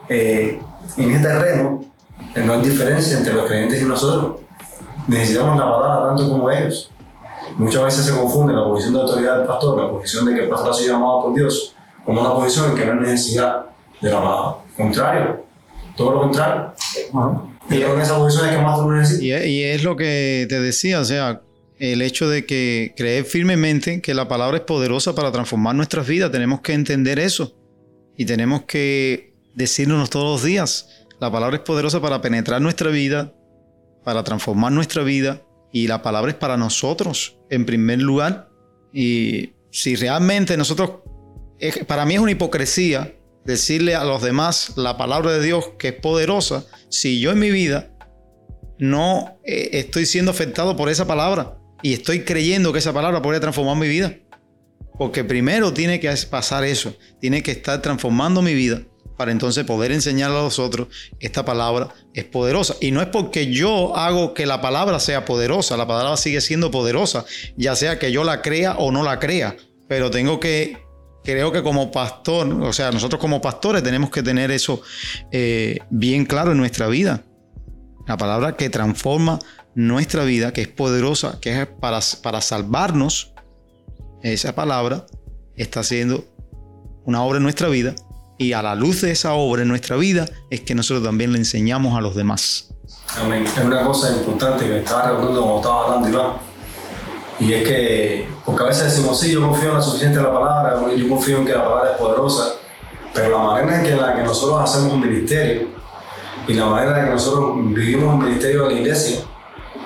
eh, 0.08 0.62
en 0.98 1.12
ese 1.12 1.24
terreno 1.24 1.82
eh, 2.36 2.42
no 2.44 2.54
hay 2.54 2.62
diferencia 2.62 3.18
entre 3.18 3.34
los 3.34 3.46
creyentes 3.46 3.82
y 3.82 3.86
nosotros. 3.86 4.42
Necesitamos 5.08 5.58
la 5.58 5.72
palabra 5.72 6.08
tanto 6.08 6.30
como 6.30 6.50
ellos. 6.50 6.92
Muchas 7.58 7.84
veces 7.84 8.06
se 8.06 8.16
confunde 8.16 8.54
la 8.54 8.64
posición 8.64 8.94
de 8.94 9.02
autoridad 9.02 9.38
del 9.40 9.48
pastor, 9.48 9.82
la 9.82 9.90
posición 9.90 10.26
de 10.26 10.36
que 10.36 10.44
el 10.44 10.50
pastor 10.50 10.70
ha 10.70 10.74
sido 10.74 10.94
llamado 10.94 11.24
por 11.24 11.34
Dios, 11.34 11.76
como 12.06 12.22
una 12.22 12.34
posición 12.34 12.72
en 12.72 12.76
que 12.76 12.86
no 12.86 12.94
hay 12.94 13.00
necesidad 13.00 13.66
de 14.00 14.10
la 14.10 14.22
palabra. 14.22 14.56
Contrario, 14.78 15.44
todo 15.98 16.12
lo 16.12 16.20
contrario. 16.22 16.72
Y 19.22 19.32
es 19.64 19.84
lo 19.84 19.96
que 19.96 20.46
te 20.50 20.60
decía, 20.60 21.00
o 21.00 21.06
sea, 21.06 21.42
el 21.78 22.02
hecho 22.02 22.30
de 22.30 22.46
que 22.46 22.94
creer 22.98 23.24
firmemente 23.24 24.02
que 24.02 24.14
la 24.14 24.28
palabra 24.28 24.58
es 24.58 24.64
poderosa 24.64 25.16
para 25.16 25.32
transformar 25.32 25.76
nuestras 25.76 26.08
vidas, 26.08 26.32
tenemos 26.32 26.62
que 26.62 26.74
entender 26.74 27.20
eso. 27.20 27.56
Y 28.18 28.26
tenemos 28.26 28.64
que 28.64 29.34
decirnos 29.56 30.10
todos 30.10 30.42
los 30.42 30.44
días, 30.44 31.06
la 31.20 31.32
palabra 31.32 31.58
es 31.58 31.64
poderosa 31.64 32.02
para 32.02 32.22
penetrar 32.22 32.62
nuestra 32.62 32.90
vida, 32.90 33.34
para 34.04 34.24
transformar 34.24 34.72
nuestra 34.72 35.04
vida, 35.04 35.42
y 35.72 35.88
la 35.88 36.02
palabra 36.02 36.32
es 36.32 36.38
para 36.38 36.58
nosotros, 36.58 37.38
en 37.50 37.66
primer 37.66 38.02
lugar. 38.02 38.50
Y 38.92 39.52
si 39.72 39.96
realmente 39.96 40.58
nosotros, 40.58 40.92
para 41.88 42.06
mí 42.06 42.16
es 42.16 42.20
una 42.20 42.32
hipocresía 42.32 43.14
decirle 43.46 43.96
a 43.96 44.04
los 44.04 44.22
demás 44.22 44.74
la 44.76 44.98
palabra 44.98 45.32
de 45.32 45.44
Dios 45.44 45.72
que 45.78 45.90
es 45.90 45.94
poderosa, 45.94 46.66
si 46.90 47.20
yo 47.20 47.32
en 47.32 47.40
mi 47.40 47.52
vida 47.52 47.92
no 48.78 49.40
eh, 49.44 49.70
estoy 49.74 50.06
siendo 50.06 50.32
afectado 50.32 50.76
por 50.76 50.90
esa 50.90 51.06
palabra 51.06 51.58
y 51.82 51.94
estoy 51.94 52.24
creyendo 52.24 52.74
que 52.74 52.80
esa 52.80 52.94
palabra 52.94 53.22
puede 53.22 53.40
transformar 53.40 53.78
mi 53.78 53.88
vida. 53.88 54.16
Porque 54.98 55.24
primero 55.24 55.72
tiene 55.72 56.00
que 56.00 56.14
pasar 56.30 56.66
eso, 56.66 56.94
tiene 57.22 57.42
que 57.42 57.52
estar 57.52 57.82
transformando 57.82 58.42
mi 58.42 58.54
vida 58.54 58.82
para 59.20 59.34
entonces 59.34 59.66
poder 59.66 59.92
enseñar 59.92 60.32
a 60.32 60.36
los 60.36 60.60
otros 60.60 60.88
esta 61.20 61.44
palabra 61.44 61.90
es 62.14 62.24
poderosa. 62.24 62.76
Y 62.80 62.92
no 62.92 63.02
es 63.02 63.08
porque 63.08 63.48
yo 63.52 63.96
hago 63.98 64.34
que 64.34 64.46
la 64.46 64.62
palabra 64.62 65.00
sea 65.02 65.26
poderosa, 65.26 65.76
la 65.76 65.88
palabra 65.88 66.16
sigue 66.16 66.40
siendo 66.40 66.72
poderosa, 66.72 67.26
ya 67.58 67.76
sea 67.76 68.00
que 68.00 68.14
yo 68.14 68.24
la 68.24 68.42
crea 68.42 68.78
o 68.78 68.92
no 68.92 69.04
la 69.04 69.20
crea, 69.20 69.58
pero 69.90 70.10
tengo 70.10 70.40
que, 70.40 70.78
creo 71.32 71.52
que 71.52 71.64
como 71.64 71.92
pastor, 71.92 72.48
o 72.62 72.74
sea, 72.74 72.92
nosotros 72.92 73.22
como 73.22 73.42
pastores 73.42 73.84
tenemos 73.84 74.10
que 74.10 74.24
tener 74.24 74.52
eso 74.52 74.82
eh, 75.32 75.80
bien 75.90 76.26
claro 76.26 76.52
en 76.52 76.58
nuestra 76.58 76.88
vida. 76.88 77.24
La 78.08 78.18
palabra 78.18 78.56
que 78.56 78.70
transforma 78.70 79.40
nuestra 79.76 80.24
vida, 80.24 80.52
que 80.52 80.62
es 80.62 80.68
poderosa, 80.68 81.40
que 81.40 81.62
es 81.62 81.68
para, 81.68 82.00
para 82.24 82.42
salvarnos, 82.42 83.34
esa 84.24 84.56
palabra 84.56 85.06
está 85.56 85.82
haciendo 85.82 86.26
una 87.06 87.24
obra 87.24 87.38
en 87.38 87.44
nuestra 87.44 87.70
vida 87.70 87.96
y 88.38 88.54
a 88.54 88.62
la 88.62 88.76
luz 88.76 89.02
de 89.02 89.12
esa 89.12 89.34
obra 89.34 89.62
en 89.62 89.68
nuestra 89.68 89.96
vida 89.96 90.26
es 90.50 90.62
que 90.62 90.74
nosotros 90.74 91.04
también 91.04 91.32
le 91.32 91.38
enseñamos 91.38 91.98
a 91.98 92.02
los 92.02 92.16
demás. 92.16 92.74
Es 93.16 93.64
una 93.64 93.84
cosa 93.84 94.12
importante 94.16 94.66
que 94.66 94.72
me 94.72 94.80
estaba 94.80 95.10
recordando 95.12 95.42
como 95.42 95.58
estaba 95.58 95.86
hablando 95.86 96.10
Iván. 96.10 96.49
Y 97.40 97.54
es 97.54 97.68
que, 97.68 98.30
porque 98.46 98.64
a 98.64 98.68
veces 98.68 98.86
decimos, 98.86 99.20
sí, 99.20 99.32
yo 99.32 99.42
confío 99.42 99.70
en 99.70 99.76
la 99.76 99.82
suficiente 99.82 100.22
la 100.22 100.34
palabra, 100.34 100.80
yo 100.96 101.10
confío 101.10 101.38
en 101.38 101.46
que 101.46 101.54
la 101.54 101.64
palabra 101.64 101.92
es 101.92 101.98
poderosa, 101.98 102.56
pero 103.14 103.38
la 103.38 103.44
manera 103.44 103.78
en 103.78 103.84
que, 103.84 103.96
la 103.96 104.16
que 104.16 104.24
nosotros 104.24 104.62
hacemos 104.62 104.94
un 104.94 105.02
ministerio 105.02 105.70
y 106.48 106.54
la 106.54 106.66
manera 106.66 107.00
en 107.00 107.06
que 107.06 107.12
nosotros 107.12 107.54
vivimos 107.74 108.14
un 108.14 108.24
ministerio 108.24 108.64
de 108.64 108.76
la 108.76 108.82
iglesia 108.82 109.22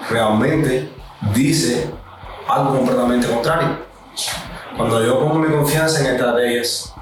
realmente 0.10 0.92
dice 1.34 1.92
algo 2.48 2.78
completamente 2.78 3.28
contrario. 3.28 3.78
Cuando 4.76 5.04
yo 5.04 5.20
pongo 5.20 5.36
mi 5.36 5.54
confianza 5.54 6.02
en 6.02 6.16
estrategias, 6.16 6.94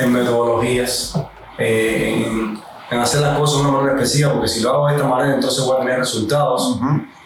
en 0.00 0.12
metodologías, 0.12 1.14
eh, 1.58 2.26
en, 2.26 2.60
en 2.90 3.00
hacer 3.00 3.20
las 3.20 3.38
cosas 3.38 3.62
de 3.62 3.68
una 3.68 3.78
manera 3.78 3.94
específica, 3.94 4.32
porque 4.32 4.48
si 4.48 4.60
lo 4.60 4.70
hago 4.70 4.88
de 4.88 4.96
esta 4.96 5.06
manera 5.06 5.34
entonces 5.34 5.64
voy 5.64 5.76
a 5.76 5.80
tener 5.80 5.98
resultados, 6.00 6.78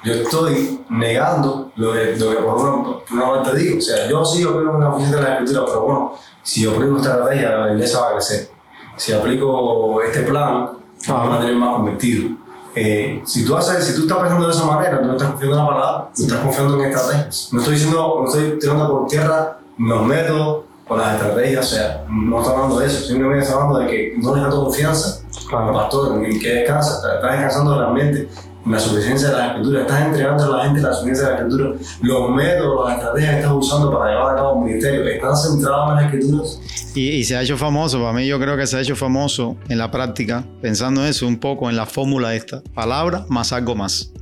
yo 0.06 0.12
estoy 0.12 0.84
negando 0.88 1.72
lo 1.74 1.92
que, 1.92 2.16
lo 2.16 2.30
que 2.30 2.36
por, 2.36 2.56
una, 2.58 2.82
por 2.82 3.02
una 3.10 3.32
parte 3.32 3.58
digo. 3.58 3.78
O 3.78 3.80
sea, 3.80 4.08
yo 4.08 4.24
sí 4.24 4.44
opino 4.44 4.78
la 4.78 4.92
función 4.92 5.10
de 5.10 5.22
la 5.22 5.32
escritura, 5.34 5.64
pero 5.66 5.82
bueno, 5.82 6.14
si 6.44 6.62
yo 6.62 6.70
aplico 6.70 6.96
esta 6.96 7.10
estrategia, 7.10 7.56
la 7.56 7.72
iglesia 7.72 7.98
va 7.98 8.08
a 8.10 8.12
crecer. 8.12 8.50
Si 8.96 9.12
aplico 9.12 10.00
este 10.02 10.22
plan, 10.22 10.70
vamos 11.08 11.36
a 11.36 11.40
tener 11.40 11.56
más 11.56 11.74
convertidos. 11.74 12.32
Eh, 12.76 13.20
si, 13.24 13.44
tú 13.44 13.56
haces, 13.56 13.84
si 13.84 13.94
tú 13.94 14.02
estás 14.02 14.18
pensando 14.18 14.46
de 14.46 14.52
esa 14.52 14.64
manera, 14.64 15.00
tú 15.00 15.06
no 15.06 15.12
estás 15.14 15.30
confiando 15.30 15.56
en 15.58 15.64
la 15.64 15.70
palabra, 15.70 16.10
tú 16.14 16.22
estás 16.22 16.38
confiando 16.38 16.74
en 16.74 16.90
estrategias. 16.90 17.48
No 17.52 17.58
estoy 17.58 17.74
diciendo, 17.74 18.16
no 18.20 18.26
estoy 18.26 18.58
tirando 18.60 18.88
por 18.88 19.08
tierra 19.08 19.58
los 19.78 20.02
métodos 20.02 20.64
o 20.88 20.96
las 20.96 21.14
estrategias, 21.14 21.66
o 21.66 21.68
sea, 21.68 22.04
no 22.08 22.38
estoy 22.38 22.54
hablando 22.54 22.78
de 22.78 22.86
eso, 22.86 23.06
simplemente 23.06 23.44
estoy 23.44 23.60
hablando 23.60 23.78
de 23.80 23.86
que 23.88 24.14
no 24.18 24.36
le 24.36 24.42
das 24.42 24.50
tu 24.50 24.64
confianza 24.64 25.20
al 25.52 25.72
pastor, 25.72 26.24
en 26.24 26.38
que 26.38 26.48
descansa, 26.48 26.96
estás 26.96 27.32
descansando 27.32 27.76
realmente 27.76 28.20
en 28.20 28.28
la 28.66 28.78
suficiencia 28.78 29.28
de 29.28 29.36
la 29.36 29.46
escritura, 29.48 29.82
estás 29.82 30.06
entregando 30.06 30.44
a 30.44 30.56
la 30.56 30.64
gente 30.64 30.80
la 30.80 30.92
suficiencia 30.92 31.28
de 31.28 31.32
la 31.32 31.38
escritura, 31.40 31.72
los 32.02 32.30
métodos, 32.30 32.88
las 32.88 32.98
estrategias 32.98 33.30
que 33.30 33.40
estás 33.40 33.52
usando 33.52 33.92
para 33.96 34.10
llevar 34.10 34.32
a 34.32 34.36
cabo 34.36 34.52
un 34.54 34.64
ministerio, 34.64 35.06
están 35.06 35.36
centrados 35.36 35.90
en 35.90 35.96
las 35.96 36.04
escrituras. 36.04 36.60
Y, 36.94 37.08
y 37.10 37.24
se 37.24 37.36
ha 37.36 37.42
hecho 37.42 37.56
famoso, 37.56 38.00
para 38.00 38.12
mí 38.12 38.26
yo 38.26 38.40
creo 38.40 38.56
que 38.56 38.66
se 38.66 38.76
ha 38.76 38.80
hecho 38.80 38.96
famoso 38.96 39.56
en 39.68 39.78
la 39.78 39.90
práctica, 39.90 40.44
pensando 40.60 41.04
eso 41.04 41.26
un 41.26 41.38
poco 41.38 41.70
en 41.70 41.76
la 41.76 41.86
fórmula 41.86 42.34
esta, 42.34 42.62
palabra 42.74 43.24
más 43.28 43.52
algo 43.52 43.74
más. 43.74 44.12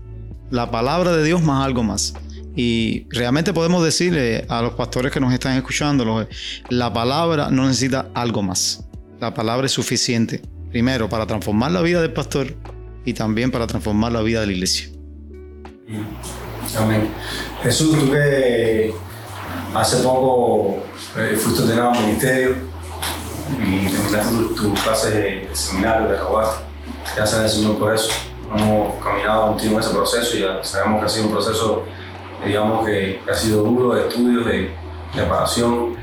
La 0.51 0.71
palabra 0.71 1.17
de 1.17 1.25
Dios 1.25 1.43
más 1.43 1.65
algo 1.65 1.83
más. 1.83 2.15
Y 2.57 3.07
realmente 3.11 3.53
podemos 3.53 3.83
decirle 3.83 4.45
a 4.49 4.63
los 4.63 4.75
pastores 4.75 5.11
que 5.11 5.19
nos 5.19 5.33
están 5.33 5.57
escuchando, 5.57 6.27
la 6.69 6.93
palabra 6.93 7.51
no 7.51 7.67
necesita 7.67 8.11
algo 8.15 8.43
más. 8.43 8.85
La 9.21 9.35
palabra 9.35 9.67
es 9.67 9.73
suficiente, 9.73 10.43
primero, 10.71 11.09
para 11.09 11.27
transformar 11.27 11.73
la 11.73 11.83
vida 11.83 12.01
del 12.01 12.13
pastor 12.13 12.55
y 13.05 13.13
también 13.15 13.51
para 13.51 13.67
transformar 13.67 14.13
la 14.13 14.23
vida 14.23 14.41
de 14.41 14.47
la 14.47 14.53
iglesia. 14.53 14.89
Amén. 16.79 17.09
Jesús, 17.63 17.99
tú 17.99 18.11
que 18.11 18.95
hace 19.75 20.03
poco 20.03 20.79
eh, 21.17 21.37
fuiste 21.37 21.63
ordenado 21.63 21.93
al 21.93 22.01
ministerio 22.01 22.57
y 23.63 23.87
terminaste 23.87 24.35
tu, 24.35 24.55
tu 24.55 24.75
clase 24.75 25.11
de 25.11 25.49
seminario 25.53 26.09
de 26.09 26.17
Rabat, 26.17 26.49
gracias 27.15 27.41
al 27.41 27.49
Señor 27.49 27.79
por 27.79 27.95
eso. 27.95 28.11
Hemos 28.55 29.03
caminado 29.03 29.49
contigo 29.49 29.75
en 29.75 29.81
ese 29.81 29.91
proceso 29.91 30.37
y 30.37 30.41
ya 30.41 30.63
sabemos 30.63 31.01
que 31.01 31.07
ha 31.07 31.09
sido 31.09 31.27
un 31.27 31.33
proceso, 31.33 31.85
digamos, 32.45 32.87
que, 32.87 33.21
que 33.25 33.31
ha 33.31 33.35
sido 33.35 33.63
duro 33.63 33.95
de 33.95 34.09
estudios, 34.09 34.47
de 34.47 34.71
preparación. 35.13 35.97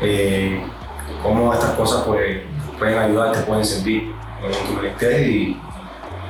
Eh, 0.00 0.62
cómo 1.22 1.52
estas 1.52 1.70
cosas 1.72 2.02
pues, 2.04 2.40
pueden 2.78 2.98
ayudarte, 2.98 3.40
pueden 3.42 3.64
servir 3.64 4.12
en 4.42 4.66
tu 4.66 4.80
ministerio 4.80 5.28
y 5.28 5.60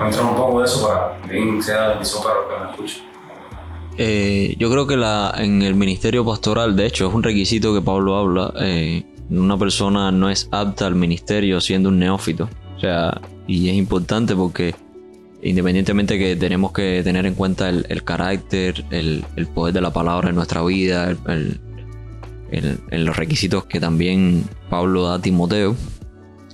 un 0.05 0.37
poco 0.37 0.61
de 0.61 0.67
eso 0.67 0.87
para 0.87 1.17
que 1.17 1.29
también 1.29 1.63
sea 1.63 1.79
para 1.89 1.95
los 1.95 2.03
que 2.03 2.65
nos 2.65 2.71
escuchan. 2.71 3.13
Eh, 3.99 4.57
yo 4.59 4.71
creo 4.71 4.87
que 4.87 4.97
la, 4.97 5.35
en 5.37 5.63
el 5.63 5.75
ministerio 5.75 6.25
pastoral, 6.25 6.75
de 6.77 6.87
hecho, 6.87 7.09
es 7.09 7.15
un 7.15 7.23
requisito 7.23 7.75
que 7.75 7.81
Pablo 7.83 8.17
habla. 8.17 8.53
eh, 8.61 9.05
una 9.31 9.57
persona 9.59 10.11
no 10.13 10.29
es 10.31 10.49
apta 10.51 10.87
al 10.87 10.95
ministerio 10.95 11.61
siendo 11.61 11.89
un 11.89 11.99
neófito. 11.99 12.49
O 12.77 12.81
sea, 12.81 13.21
y 13.47 13.69
es 13.69 13.77
importante 13.77 14.35
porque 14.35 14.75
independientemente 15.43 16.19
que 16.19 16.37
tenemos 16.37 16.73
que 16.73 17.03
tener 17.03 17.27
en 17.27 17.35
cuenta 17.35 17.69
el, 17.69 18.05
carácter, 18.05 18.85
el, 18.91 19.25
poder 19.55 19.75
de 19.75 19.81
la 19.81 19.93
palabra 19.93 20.29
en 20.31 20.37
nuestra 20.37 20.63
vida, 20.63 21.11
el, 21.11 21.61
el- 22.51 23.05
los 23.05 23.17
requisitos 23.17 23.65
que 23.65 23.81
también 23.81 24.45
Pablo 24.71 25.05
da 25.05 25.15
a 25.15 25.19
Timoteo 25.23 25.75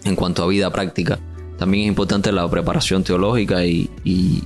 en 0.05 0.14
cuanto 0.17 0.45
a 0.45 0.47
vida 0.47 0.71
práctica, 0.71 1.19
también 1.59 1.85
es 1.85 1.88
importante 1.88 2.33
la 2.33 2.49
preparación 2.49 3.03
teológica 3.05 3.65
y, 3.65 3.91
y- 4.05 4.45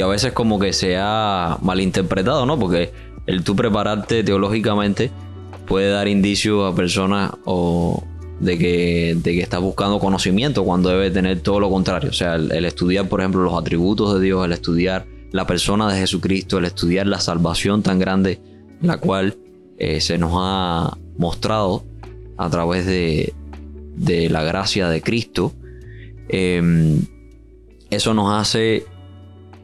a 0.00 0.06
veces 0.06 0.32
como 0.32 0.58
que 0.58 0.72
se 0.72 0.96
ha 0.98 1.58
malinterpretado, 1.62 2.46
¿no? 2.46 2.58
Porque 2.58 2.92
el 3.26 3.44
tú 3.44 3.54
prepararte 3.54 4.24
teológicamente 4.24 5.10
puede 5.66 5.90
dar 5.90 6.08
indicios 6.08 6.72
a 6.72 6.74
personas 6.74 7.32
o 7.44 8.02
de 8.40 8.58
que, 8.58 9.14
de 9.16 9.32
que 9.32 9.40
estás 9.42 9.60
buscando 9.60 9.98
conocimiento 10.00 10.64
cuando 10.64 10.88
debe 10.88 11.10
tener 11.10 11.40
todo 11.40 11.60
lo 11.60 11.70
contrario. 11.70 12.10
O 12.10 12.14
sea, 12.14 12.34
el, 12.34 12.50
el 12.50 12.64
estudiar, 12.64 13.08
por 13.08 13.20
ejemplo, 13.20 13.42
los 13.42 13.54
atributos 13.54 14.14
de 14.14 14.20
Dios, 14.20 14.44
el 14.44 14.52
estudiar 14.52 15.06
la 15.30 15.46
persona 15.46 15.92
de 15.92 16.00
Jesucristo, 16.00 16.58
el 16.58 16.64
estudiar 16.64 17.06
la 17.06 17.20
salvación 17.20 17.82
tan 17.82 17.98
grande, 17.98 18.40
la 18.80 18.96
cual 18.96 19.36
eh, 19.78 20.00
se 20.00 20.18
nos 20.18 20.32
ha 20.34 20.96
mostrado 21.16 21.84
a 22.36 22.50
través 22.50 22.86
de, 22.86 23.32
de 23.96 24.28
la 24.30 24.42
gracia 24.42 24.88
de 24.88 25.00
Cristo, 25.02 25.52
eh, 26.32 26.98
eso 27.90 28.14
nos 28.14 28.32
hace 28.32 28.86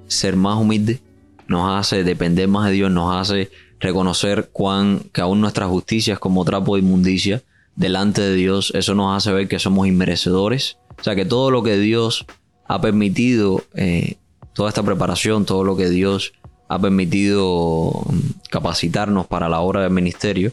ser 0.07 0.37
más 0.37 0.59
humildes, 0.59 1.01
nos 1.47 1.71
hace 1.71 2.05
depender 2.05 2.47
más 2.47 2.67
de 2.67 2.73
Dios, 2.73 2.91
nos 2.91 3.17
hace 3.17 3.51
reconocer 3.81 4.51
cuán, 4.53 5.01
que 5.13 5.21
aún 5.21 5.41
nuestra 5.41 5.67
justicia 5.67 6.15
es 6.15 6.19
como 6.19 6.45
trapo 6.45 6.77
de 6.77 6.83
inmundicia 6.83 7.43
delante 7.75 8.21
de 8.21 8.35
Dios. 8.35 8.73
Eso 8.75 8.95
nos 8.95 9.17
hace 9.17 9.33
ver 9.33 9.49
que 9.49 9.59
somos 9.59 9.87
inmerecedores. 9.87 10.79
O 11.01 11.03
sea, 11.03 11.15
que 11.15 11.25
todo 11.25 11.51
lo 11.51 11.63
que 11.63 11.79
Dios 11.79 12.27
ha 12.67 12.81
permitido, 12.81 13.63
eh, 13.75 14.17
toda 14.53 14.69
esta 14.69 14.83
preparación, 14.83 15.47
todo 15.47 15.65
lo 15.65 15.77
que 15.77 15.89
Dios 15.89 16.35
ha 16.69 16.79
permitido 16.79 17.93
mm, 18.11 18.51
capacitarnos 18.51 19.27
para 19.27 19.49
la 19.49 19.61
obra 19.61 19.83
del 19.83 19.93
ministerio, 19.93 20.53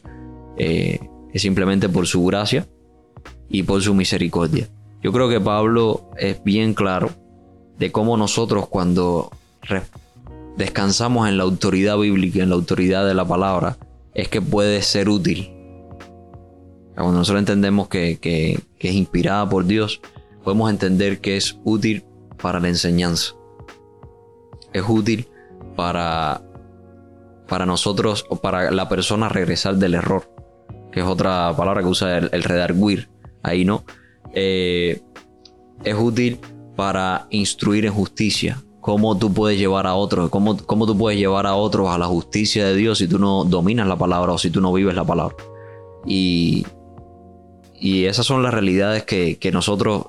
eh, 0.58 1.00
es 1.34 1.42
simplemente 1.42 1.90
por 1.90 2.08
su 2.08 2.24
gracia 2.24 2.68
y 3.50 3.64
por 3.64 3.82
su 3.82 3.94
misericordia. 3.94 4.70
Yo 5.06 5.12
creo 5.12 5.30
que 5.30 5.40
Pablo 5.40 6.10
es 6.18 6.44
bien 6.44 6.74
claro 6.74 7.12
de 7.78 7.92
cómo 7.92 8.18
nosotros 8.18 8.68
cuando 8.68 9.30
descansamos 10.58 11.30
en 11.30 11.38
la 11.38 11.44
autoridad 11.44 11.96
bíblica, 12.00 12.42
en 12.42 12.50
la 12.50 12.56
autoridad 12.56 13.06
de 13.06 13.14
la 13.14 13.24
palabra, 13.24 13.78
es 14.16 14.30
que 14.30 14.42
puede 14.42 14.82
ser 14.82 15.08
útil. 15.10 15.54
Cuando 16.96 17.20
nosotros 17.20 17.38
entendemos 17.38 17.88
que, 17.88 18.18
es 18.80 18.94
inspirada 18.96 19.48
por 19.48 19.66
Dios, 19.66 20.02
podemos 20.44 20.72
entender 20.72 21.20
que 21.20 21.38
es 21.38 21.56
útil 21.64 22.04
para 22.42 22.60
la 22.60 22.70
enseñanza. 22.70 23.36
Es 24.74 24.86
útil 24.88 25.28
para, 25.76 26.42
para 27.48 27.68
nosotros 27.68 28.26
o 28.30 28.38
para 28.38 28.72
la 28.72 28.90
persona 28.90 29.30
regresar 29.30 29.76
del 29.76 29.94
error, 29.94 30.28
que 30.92 31.02
es 31.02 31.06
otra 31.06 31.54
palabra 31.56 31.84
que 31.84 31.90
usa 31.90 32.18
el, 32.18 32.42
redarguir, 32.42 33.08
ahí 33.44 33.66
no. 33.66 33.84
Eh, 34.36 35.02
es 35.84 35.96
útil 35.96 36.40
para 36.76 37.28
instruir 37.30 37.86
en 37.86 37.94
justicia, 37.94 38.62
cómo 38.82 39.18
tú 39.18 39.34
puedes 39.34 39.58
llevar 39.58 39.88
a 39.88 39.96
otros, 39.96 40.30
cómo, 40.30 40.58
cómo 40.58 40.86
tú 40.86 40.98
puedes 40.98 41.18
llevar 41.18 41.48
a 41.48 41.56
otros 41.56 41.90
a 41.90 41.98
la 41.98 42.06
justicia 42.06 42.68
de 42.68 42.76
Dios 42.76 43.00
si 43.00 43.08
tú 43.08 43.18
no 43.18 43.44
dominas 43.44 43.88
la 43.88 43.96
palabra 43.96 44.34
o 44.34 44.38
si 44.38 44.52
tú 44.52 44.62
no 44.62 44.72
vives 44.72 44.94
la 44.94 45.04
palabra. 45.04 45.36
Y, 46.06 46.66
y 47.80 48.06
esas 48.06 48.26
son 48.26 48.44
las 48.44 48.54
realidades 48.54 49.04
que, 49.04 49.50
nosotros... 49.52 50.08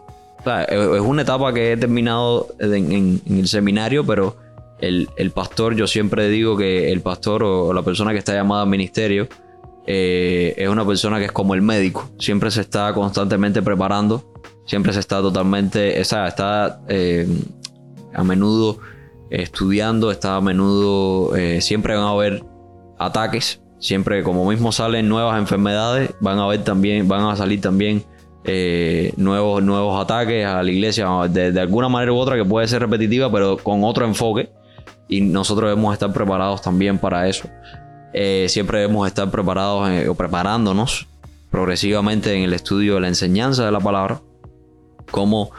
es 0.68 1.00
una 1.00 1.23
etapa 1.23 1.54
que 1.54 1.73
he 1.73 1.76
terminado 1.76 2.49
en 2.59 3.21
el 3.26 3.49
seminario, 3.49 4.04
pero 4.04 4.37
el, 4.78 5.30
pastor, 5.35 5.75
yo 5.75 5.87
siempre 5.87 6.28
digo 6.28 6.56
que 6.56 6.92
el 6.92 7.00
pastor 7.00 7.42
o, 7.42 7.73
la 7.73 7.83
persona 7.83 8.12
que 8.12 8.18
está 8.18 8.35
llamada 8.35 8.62
al 8.62 8.68
ministerio 8.68 9.28
eh, 9.86 10.54
es 10.56 10.68
una 10.68 10.84
persona 10.84 11.18
que 11.18 11.26
es 11.26 11.32
como 11.32 11.54
el 11.54 11.62
médico, 11.62 12.10
siempre 12.18 12.50
se 12.50 12.62
está 12.62 12.92
constantemente 12.92 13.62
preparando, 13.62 14.32
siempre 14.64 14.92
se 14.92 14.98
está 14.98 15.20
totalmente, 15.20 16.00
o 16.00 16.04
sea, 16.04 16.26
está 16.26 16.80
eh, 16.88 17.26
a 18.12 18.24
menudo 18.24 18.78
estudiando, 19.30 20.10
está 20.10 20.36
a 20.36 20.40
menudo, 20.40 21.36
eh, 21.36 21.60
siempre 21.60 21.94
van 21.94 22.04
a 22.04 22.10
haber 22.10 22.44
ataques, 22.98 23.62
siempre 23.78 24.24
como 24.24 24.48
mismo 24.48 24.72
salen 24.72 25.08
nuevas 25.08 25.38
enfermedades, 25.38 26.10
van 26.20 26.40
a 26.40 26.44
haber 26.44 26.64
también, 26.64 27.06
van 27.06 27.22
a 27.22 27.36
salir 27.36 27.60
también 27.60 28.04
nuevos, 29.16 29.62
nuevos 29.62 30.00
ataques 30.04 30.46
a 30.46 30.62
la 30.62 30.70
iglesia 30.70 31.08
de, 31.28 31.50
de, 31.50 31.60
alguna 31.60 31.88
manera 31.88 32.12
u 32.12 32.16
otra 32.16 32.36
que 32.36 32.44
puede 32.44 32.68
ser 32.68 32.80
repetitiva, 32.80 33.30
pero 33.30 33.56
con 33.56 33.82
otro 33.82 34.04
enfoque. 34.04 34.50
Y 35.08 35.20
nosotros 35.20 35.70
debemos 35.70 35.92
estar 35.92 36.12
preparados 36.12 36.62
también 36.62 36.98
para 36.98 37.28
eso. 37.28 37.48
Eh, 38.12 38.46
siempre 38.48 38.80
debemos 38.80 39.06
estar 39.06 39.30
preparados 39.30 39.88
eh, 39.90 40.08
o 40.08 40.14
preparándonos 40.14 41.06
progresivamente 41.50 42.34
en 42.34 42.42
el 42.42 42.52
estudio 42.52 42.94
de 42.94 43.00
la 43.00 43.08
enseñanza 43.08 43.64
de 43.64 43.72
la 43.72 43.80
palabra, 43.80 44.20
cómo 45.10 45.50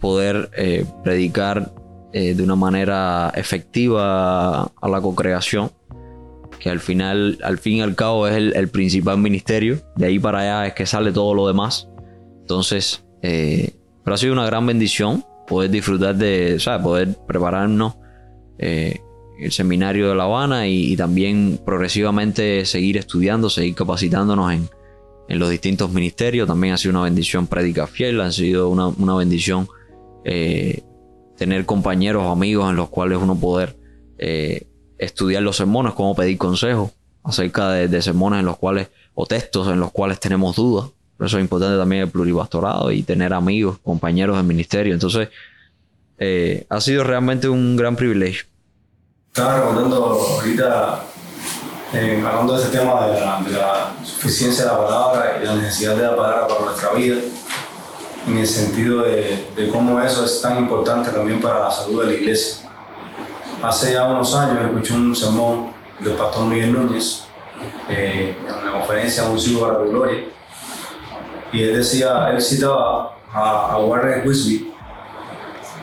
poder 0.00 0.50
eh, 0.56 0.84
predicar 1.02 1.72
de 2.10 2.42
una 2.42 2.56
manera 2.56 3.30
efectiva 3.36 4.62
a 4.64 4.88
la 4.88 5.00
cocreación, 5.00 5.70
que 6.58 6.70
al 6.70 6.80
final, 6.80 7.38
al 7.44 7.58
fin 7.58 7.74
y 7.74 7.80
al 7.82 7.94
cabo 7.94 8.26
es 8.26 8.34
el, 8.34 8.68
principal 8.70 9.18
ministerio, 9.18 9.78
de 9.94 10.06
ahí 10.06 10.18
para 10.18 10.40
allá 10.40 10.66
es 10.66 10.74
que 10.74 10.86
sale 10.86 11.12
todo 11.12 11.34
lo 11.34 11.46
demás. 11.46 11.88
Entonces, 12.40 13.04
pero 13.20 14.14
ha 14.14 14.16
sido 14.16 14.32
una 14.32 14.46
gran 14.46 14.66
bendición 14.66 15.22
poder 15.48 15.70
disfrutar 15.70 16.14
de, 16.16 16.60
sea, 16.60 16.80
poder 16.80 17.14
prepararnos 17.26 17.94
eh, 18.58 19.00
el 19.38 19.52
seminario 19.52 20.08
de 20.08 20.14
La 20.14 20.24
Habana 20.24 20.66
y, 20.66 20.96
también 20.96 21.60
progresivamente 21.64 22.64
seguir 22.64 22.96
estudiando, 22.96 23.50
seguir 23.50 23.74
capacitándonos 23.74 24.52
en, 24.52 24.68
los 25.28 25.50
distintos 25.50 25.90
ministerios. 25.90 26.48
También 26.48 26.74
ha 26.74 26.78
sido 26.78 26.92
una 26.92 27.02
bendición 27.02 27.46
prédica 27.46 27.86
fiel, 27.86 28.20
ha 28.20 28.32
sido 28.32 28.70
una, 28.70 29.14
bendición 29.16 29.68
eh, 30.24 30.82
tener 31.36 31.66
compañeros 31.66 32.24
amigos 32.26 32.70
en 32.70 32.76
los 32.76 32.88
cuales 32.88 33.18
uno 33.18 33.38
poder 33.38 33.76
eh, 34.18 34.66
estudiar 34.96 35.42
los 35.42 35.56
sermones, 35.56 35.92
cómo 35.92 36.16
pedir 36.16 36.38
consejos 36.38 36.92
acerca 37.22 37.70
de, 37.72 37.88
de, 37.88 38.00
sermones 38.00 38.40
en 38.40 38.46
los 38.46 38.56
cuales, 38.56 38.88
o 39.14 39.26
textos 39.26 39.68
en 39.68 39.80
los 39.80 39.92
cuales 39.92 40.18
tenemos 40.18 40.56
dudas. 40.56 40.90
Por 41.18 41.26
eso 41.26 41.36
es 41.36 41.42
importante 41.42 41.76
también 41.76 42.02
el 42.02 42.10
pluripastorado 42.10 42.90
y 42.92 43.02
tener 43.02 43.34
amigos, 43.34 43.78
compañeros 43.80 44.36
del 44.36 44.46
ministerio. 44.46 44.94
Entonces, 44.94 45.28
eh, 46.18 46.64
ha 46.68 46.80
sido 46.80 47.04
realmente 47.04 47.48
un 47.48 47.76
gran 47.76 47.96
privilegio. 47.96 48.44
Estaba 49.38 49.54
recordando 49.60 50.04
ahorita, 50.04 51.04
eh, 51.92 52.24
hablando 52.26 52.54
de 52.54 52.60
ese 52.60 52.76
tema 52.76 53.06
de 53.06 53.20
la, 53.20 53.92
suficiencia 54.02 54.64
de 54.64 54.70
la 54.72 54.78
palabra 54.78 55.38
y 55.40 55.46
la 55.46 55.54
necesidad 55.54 55.94
de 55.94 56.02
la 56.02 56.16
palabra 56.16 56.48
para 56.48 56.60
nuestra 56.62 56.90
vida, 56.94 57.18
en 58.26 58.36
el 58.36 58.46
sentido 58.48 59.02
de, 59.02 59.70
cómo 59.72 60.00
eso 60.00 60.24
es 60.24 60.42
tan 60.42 60.58
importante 60.58 61.10
también 61.10 61.40
para 61.40 61.60
la 61.60 61.70
salud 61.70 62.00
de 62.00 62.06
la 62.08 62.14
iglesia. 62.14 62.68
Hace 63.62 63.92
ya 63.92 64.06
unos 64.06 64.34
años 64.34 64.58
escuché 64.64 64.94
un 64.94 65.14
sermón 65.14 65.70
del 66.00 66.14
pastor 66.14 66.46
Miguel 66.46 66.72
Núñez 66.72 67.22
eh, 67.88 68.36
en 68.44 68.54
una 68.54 68.72
conferencia 68.72 69.22
Un 69.22 69.38
siglo 69.38 69.60
para 69.60 69.78
la 69.78 69.84
gloria 69.84 70.24
y 71.52 71.62
él 71.62 71.76
decía, 71.76 72.28
él 72.30 72.42
citaba 72.42 73.14
a, 73.32 73.70
a 73.70 73.78
Warren 73.78 74.26
Wisby 74.26 74.74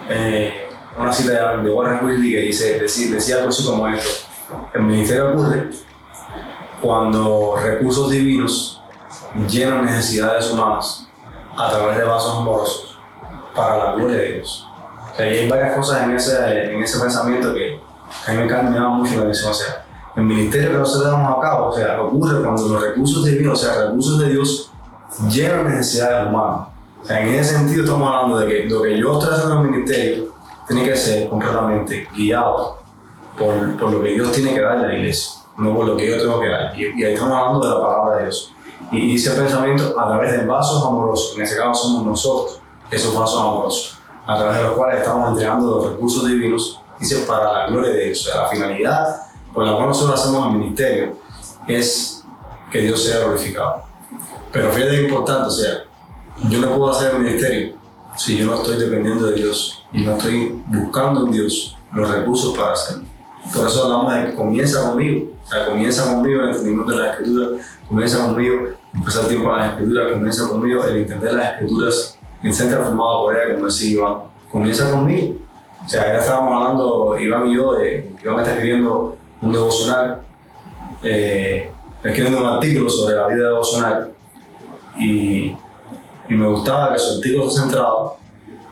eh, 0.10 0.65
una 0.98 1.12
cita 1.12 1.58
de 1.58 1.70
Warren 1.70 2.06
Wilby 2.06 2.32
que 2.32 2.40
dice, 2.42 2.80
decía, 2.80 3.38
algo 3.38 3.50
así 3.50 3.66
como 3.66 3.88
esto. 3.88 4.28
El 4.74 4.84
ministerio 4.84 5.32
ocurre 5.32 5.70
cuando 6.82 7.56
recursos 7.62 8.12
divinos 8.12 8.82
llenan 9.48 9.86
necesidades 9.86 10.52
humanas 10.52 11.08
a 11.58 11.70
través 11.70 11.98
de 11.98 12.04
vasos 12.04 12.38
amorosos 12.38 12.98
para 13.56 13.78
la 13.78 13.92
gloria 13.94 14.18
de 14.18 14.34
Dios. 14.34 14.68
hay 15.18 15.50
varias 15.50 15.76
cosas 15.76 16.04
en 16.04 16.12
ese, 16.16 16.74
en 16.74 16.84
ese 16.84 17.00
pensamiento 17.00 17.54
que 17.54 17.80
a 18.28 18.32
mí 18.32 18.38
me, 18.38 18.48
llama 18.48 18.90
mucho 18.90 19.16
la 19.16 19.22
atención. 19.22 19.52
O 19.52 19.54
sea, 19.54 19.86
el 20.16 20.24
ministerio 20.24 20.72
que 20.72 20.78
nosotros 20.78 21.12
damos 21.12 21.38
a 21.38 21.42
cabo, 21.42 21.68
o 21.68 21.76
sea, 21.76 22.02
ocurre 22.02 22.42
cuando 22.44 22.68
los 22.68 22.82
recursos 22.82 23.26
divinos, 23.26 23.62
o 23.62 23.66
sea, 23.66 23.86
recursos 23.86 24.20
de 24.20 24.30
Dios, 24.30 24.72
llenan 25.30 25.66
necesidades 25.66 26.28
humanas 26.28 26.76
en 27.10 27.28
ese 27.36 27.56
sentido 27.56 27.84
estamos 27.84 28.08
hablando 28.08 28.40
de 28.40 28.48
que 28.48 28.70
lo 28.70 28.82
que 28.82 28.98
yo 28.98 29.20
estoy 29.20 29.34
haciendo 29.34 29.60
en 29.60 29.66
el 29.66 29.72
ministerio 29.72 30.35
tiene 30.68 30.84
que 30.84 30.96
ser 30.96 31.30
completamente 31.30 32.08
guiado 32.16 32.80
por, 33.38 33.78
por, 33.78 33.92
lo 33.92 34.02
que 34.02 34.10
Dios 34.10 34.32
tiene 34.32 34.54
que 34.54 34.62
darle 34.62 34.86
a 34.86 34.88
la 34.88 34.96
iglesia, 34.96 35.42
no 35.58 35.76
por 35.76 35.86
lo 35.86 35.98
que 35.98 36.10
yo 36.10 36.18
tengo 36.18 36.40
que 36.40 36.50
dar. 36.50 36.80
Y, 36.80 37.04
ahí 37.04 37.14
estamos 37.14 37.38
hablando 37.38 37.60
de 37.60 37.76
la 37.76 37.82
palabra 37.82 38.18
de 38.18 38.24
Dios. 38.24 38.54
Y, 38.92 39.16
ese 39.16 39.32
pensamiento 39.32 40.00
a 40.00 40.08
través 40.08 40.32
de 40.32 40.46
vasos 40.46 40.86
amorosos, 40.86 41.36
en 41.36 41.44
ese 41.44 41.58
caso 41.58 41.88
somos 41.88 42.06
nosotros, 42.06 42.62
esos 42.90 43.14
vasos 43.14 43.40
amorosos, 43.40 44.00
a 44.26 44.38
través 44.38 44.58
de 44.58 44.64
los 44.64 44.74
cuales 44.74 45.02
estamos 45.02 45.30
entregando 45.30 45.76
los 45.76 45.92
recursos 45.92 46.28
divinos, 46.28 46.82
dice, 47.00 47.26
para 47.28 47.52
la 47.52 47.68
gloria 47.68 47.92
de 47.92 48.06
Dios. 48.06 48.28
O 48.28 48.32
sea, 48.32 48.42
la 48.44 48.48
finalidad 48.48 49.22
por 49.54 49.66
la 49.66 49.76
cual 49.76 49.88
nosotros 49.88 50.20
hacemos 50.20 50.48
el 50.48 50.60
ministerio 50.60 51.18
es 51.68 52.24
que 52.72 52.80
Dios 52.80 53.04
sea 53.04 53.20
glorificado. 53.20 53.84
Pero 54.52 54.72
fíjate 54.72 54.96
que 54.96 55.04
importante, 55.04 55.48
o 55.48 55.52
sea, 55.52 55.84
yo 56.50 56.60
no 56.60 56.76
puedo 56.76 56.92
hacer 56.92 57.16
el 57.16 57.20
ministerio 57.20 57.76
si 58.18 58.38
yo 58.38 58.46
no 58.46 58.56
estoy 58.56 58.78
dependiendo 58.78 59.28
de 59.28 59.36
Dios 59.36 59.86
y 59.92 60.02
no 60.02 60.18
estoy 60.18 60.62
buscando 60.68 61.26
en 61.26 61.32
Dios 61.32 61.78
los 61.94 62.10
recursos 62.10 62.58
para 62.58 62.74
hacerlo. 62.74 63.06
Por 63.54 63.68
eso 63.68 63.84
hablamos 63.84 64.14
de 64.14 64.26
que 64.26 64.36
comienza 64.36 64.90
conmigo, 64.90 65.28
o 65.44 65.48
sea, 65.48 65.68
comienza 65.68 66.14
conmigo 66.14 66.42
el 66.42 66.50
entendimiento 66.50 66.92
de 66.92 66.98
la 66.98 67.12
escritura, 67.12 67.48
comienza 67.88 68.26
conmigo 68.26 68.56
empezar 68.94 69.28
tiempo 69.28 69.54
a 69.54 69.58
las 69.58 69.72
escrituras, 69.72 70.14
comienza 70.14 70.50
conmigo 70.50 70.84
el 70.86 70.98
entender 70.98 71.34
las 71.34 71.54
escrituras 71.54 72.20
en 72.42 72.54
centro 72.54 72.84
formado 72.84 73.24
por 73.24 73.36
ella, 73.36 73.54
como 73.54 73.66
decía 73.68 73.92
Iván, 73.92 74.16
comienza 74.52 74.92
conmigo. 74.92 75.36
O 75.86 75.90
sea, 75.90 76.08
ya 76.08 76.20
estábamos 76.20 76.54
hablando, 76.54 77.20
Iván 77.20 77.48
y 77.48 77.56
yo, 77.56 77.74
de 77.74 78.12
Iván 78.24 78.40
está 78.40 78.54
escribiendo 78.54 79.18
un 79.42 79.52
devocional, 79.52 80.22
eh, 81.04 81.72
escribiendo 82.04 82.42
un 82.42 82.48
artículo 82.48 82.90
sobre 82.90 83.16
la 83.16 83.28
vida 83.28 83.48
devocional 83.50 84.12
y 84.98 85.56
y 86.30 86.34
me 86.34 86.48
gustaba 86.48 86.94
que 86.94 87.00
su 87.00 87.16
artículo 87.16 87.50
se 87.50 87.62
centrado 87.62 88.18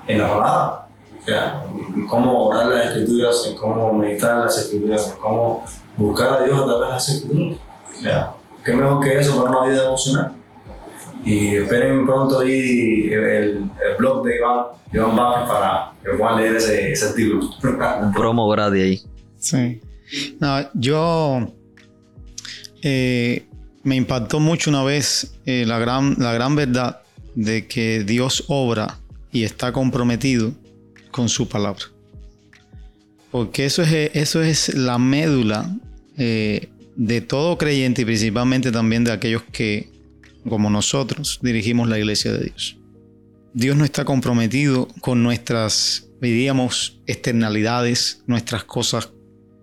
en 0.08 0.18
la 0.20 0.28
palabra, 0.28 0.88
o 1.22 1.26
sea, 1.26 1.64
en 1.96 2.08
cómo 2.08 2.48
orar 2.48 2.68
las 2.68 2.88
escrituras, 2.88 3.46
en 3.48 3.56
cómo 3.56 3.94
meditar 3.94 4.38
las 4.38 4.58
escrituras, 4.58 5.12
en 5.12 5.22
cómo 5.22 5.66
buscar 5.98 6.34
a 6.34 6.44
Dios 6.44 6.60
a 6.60 6.66
través 6.66 6.82
de 6.82 6.90
las 6.90 7.10
escrituras. 7.10 7.58
O 7.98 8.02
sea, 8.02 8.32
¿qué 8.66 8.74
mejor 8.74 9.04
que 9.04 9.20
eso 9.20 9.44
para 9.44 9.58
una 9.58 9.70
vida 9.70 9.86
emocional? 9.86 10.34
Y 11.24 11.56
esperen 11.56 12.06
pronto 12.06 12.40
ahí 12.40 13.10
el, 13.12 13.22
el 13.22 13.96
blog 13.98 14.26
de 14.26 14.38
Iván, 14.38 14.66
Iván 14.92 15.16
Vázquez 15.16 15.50
para 15.50 15.92
que 16.04 16.10
puedan 16.18 16.38
leer 16.38 16.56
ese, 16.58 16.92
ese 16.92 17.06
artículo. 17.06 17.50
Un 18.02 18.14
promo 18.14 18.50
gratis 18.50 18.82
ahí. 18.82 19.02
Sí. 19.38 19.82
No, 20.40 20.70
yo 20.74 21.48
eh, 22.82 23.48
me 23.84 23.96
impactó 23.96 24.40
mucho 24.40 24.70
una 24.70 24.84
vez 24.84 25.34
eh, 25.46 25.64
la, 25.66 25.80
gran, 25.80 26.16
la 26.20 26.34
gran 26.34 26.56
verdad 26.56 27.03
de 27.36 27.68
que 27.68 28.04
Dios 28.04 28.46
obra 28.48 29.00
y 29.32 29.44
está 29.44 29.72
comprometido 29.72 30.54
con 31.12 31.30
su 31.30 31.48
palabra. 31.48 31.84
Porque 33.32 33.66
eso 33.66 33.82
es, 33.82 34.12
eso 34.14 34.44
es 34.44 34.76
la 34.76 34.98
médula 34.98 35.76
eh, 36.18 36.70
de 36.96 37.22
todo 37.22 37.58
creyente 37.58 38.04
y 38.04 38.06
principalmente 38.06 38.72
también 38.72 39.04
de 39.04 39.12
aquellos 39.12 39.44
que, 39.52 39.90
como 40.48 40.70
nosotros, 40.70 41.40
dirigimos 41.42 41.90
la 41.90 41.98
iglesia 41.98 42.32
de 42.32 42.46
Dios. 42.46 42.78
Dios 43.54 43.76
no 43.76 43.86
está 43.86 44.06
comprometido 44.06 44.88
con 45.02 45.24
nuestras, 45.24 46.08
diríamos, 46.22 47.02
externalidades, 47.06 48.24
nuestras 48.28 48.64
cosas, 48.64 49.10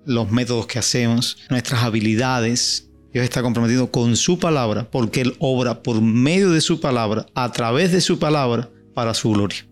los 0.06 0.30
métodos 0.30 0.66
que 0.66 0.78
hacemos, 0.78 1.38
nuestras 1.50 1.82
habilidades. 1.82 2.89
Dios 3.12 3.24
está 3.24 3.42
comprometido 3.42 3.90
con 3.90 4.16
su 4.16 4.38
palabra 4.38 4.88
porque 4.90 5.22
Él 5.22 5.36
obra 5.38 5.82
por 5.82 6.00
medio 6.00 6.50
de 6.50 6.60
su 6.60 6.80
palabra, 6.80 7.26
a 7.34 7.50
través 7.52 7.92
de 7.92 8.00
su 8.00 8.18
palabra, 8.18 8.70
para 8.94 9.14
su 9.14 9.30
gloria. 9.30 9.66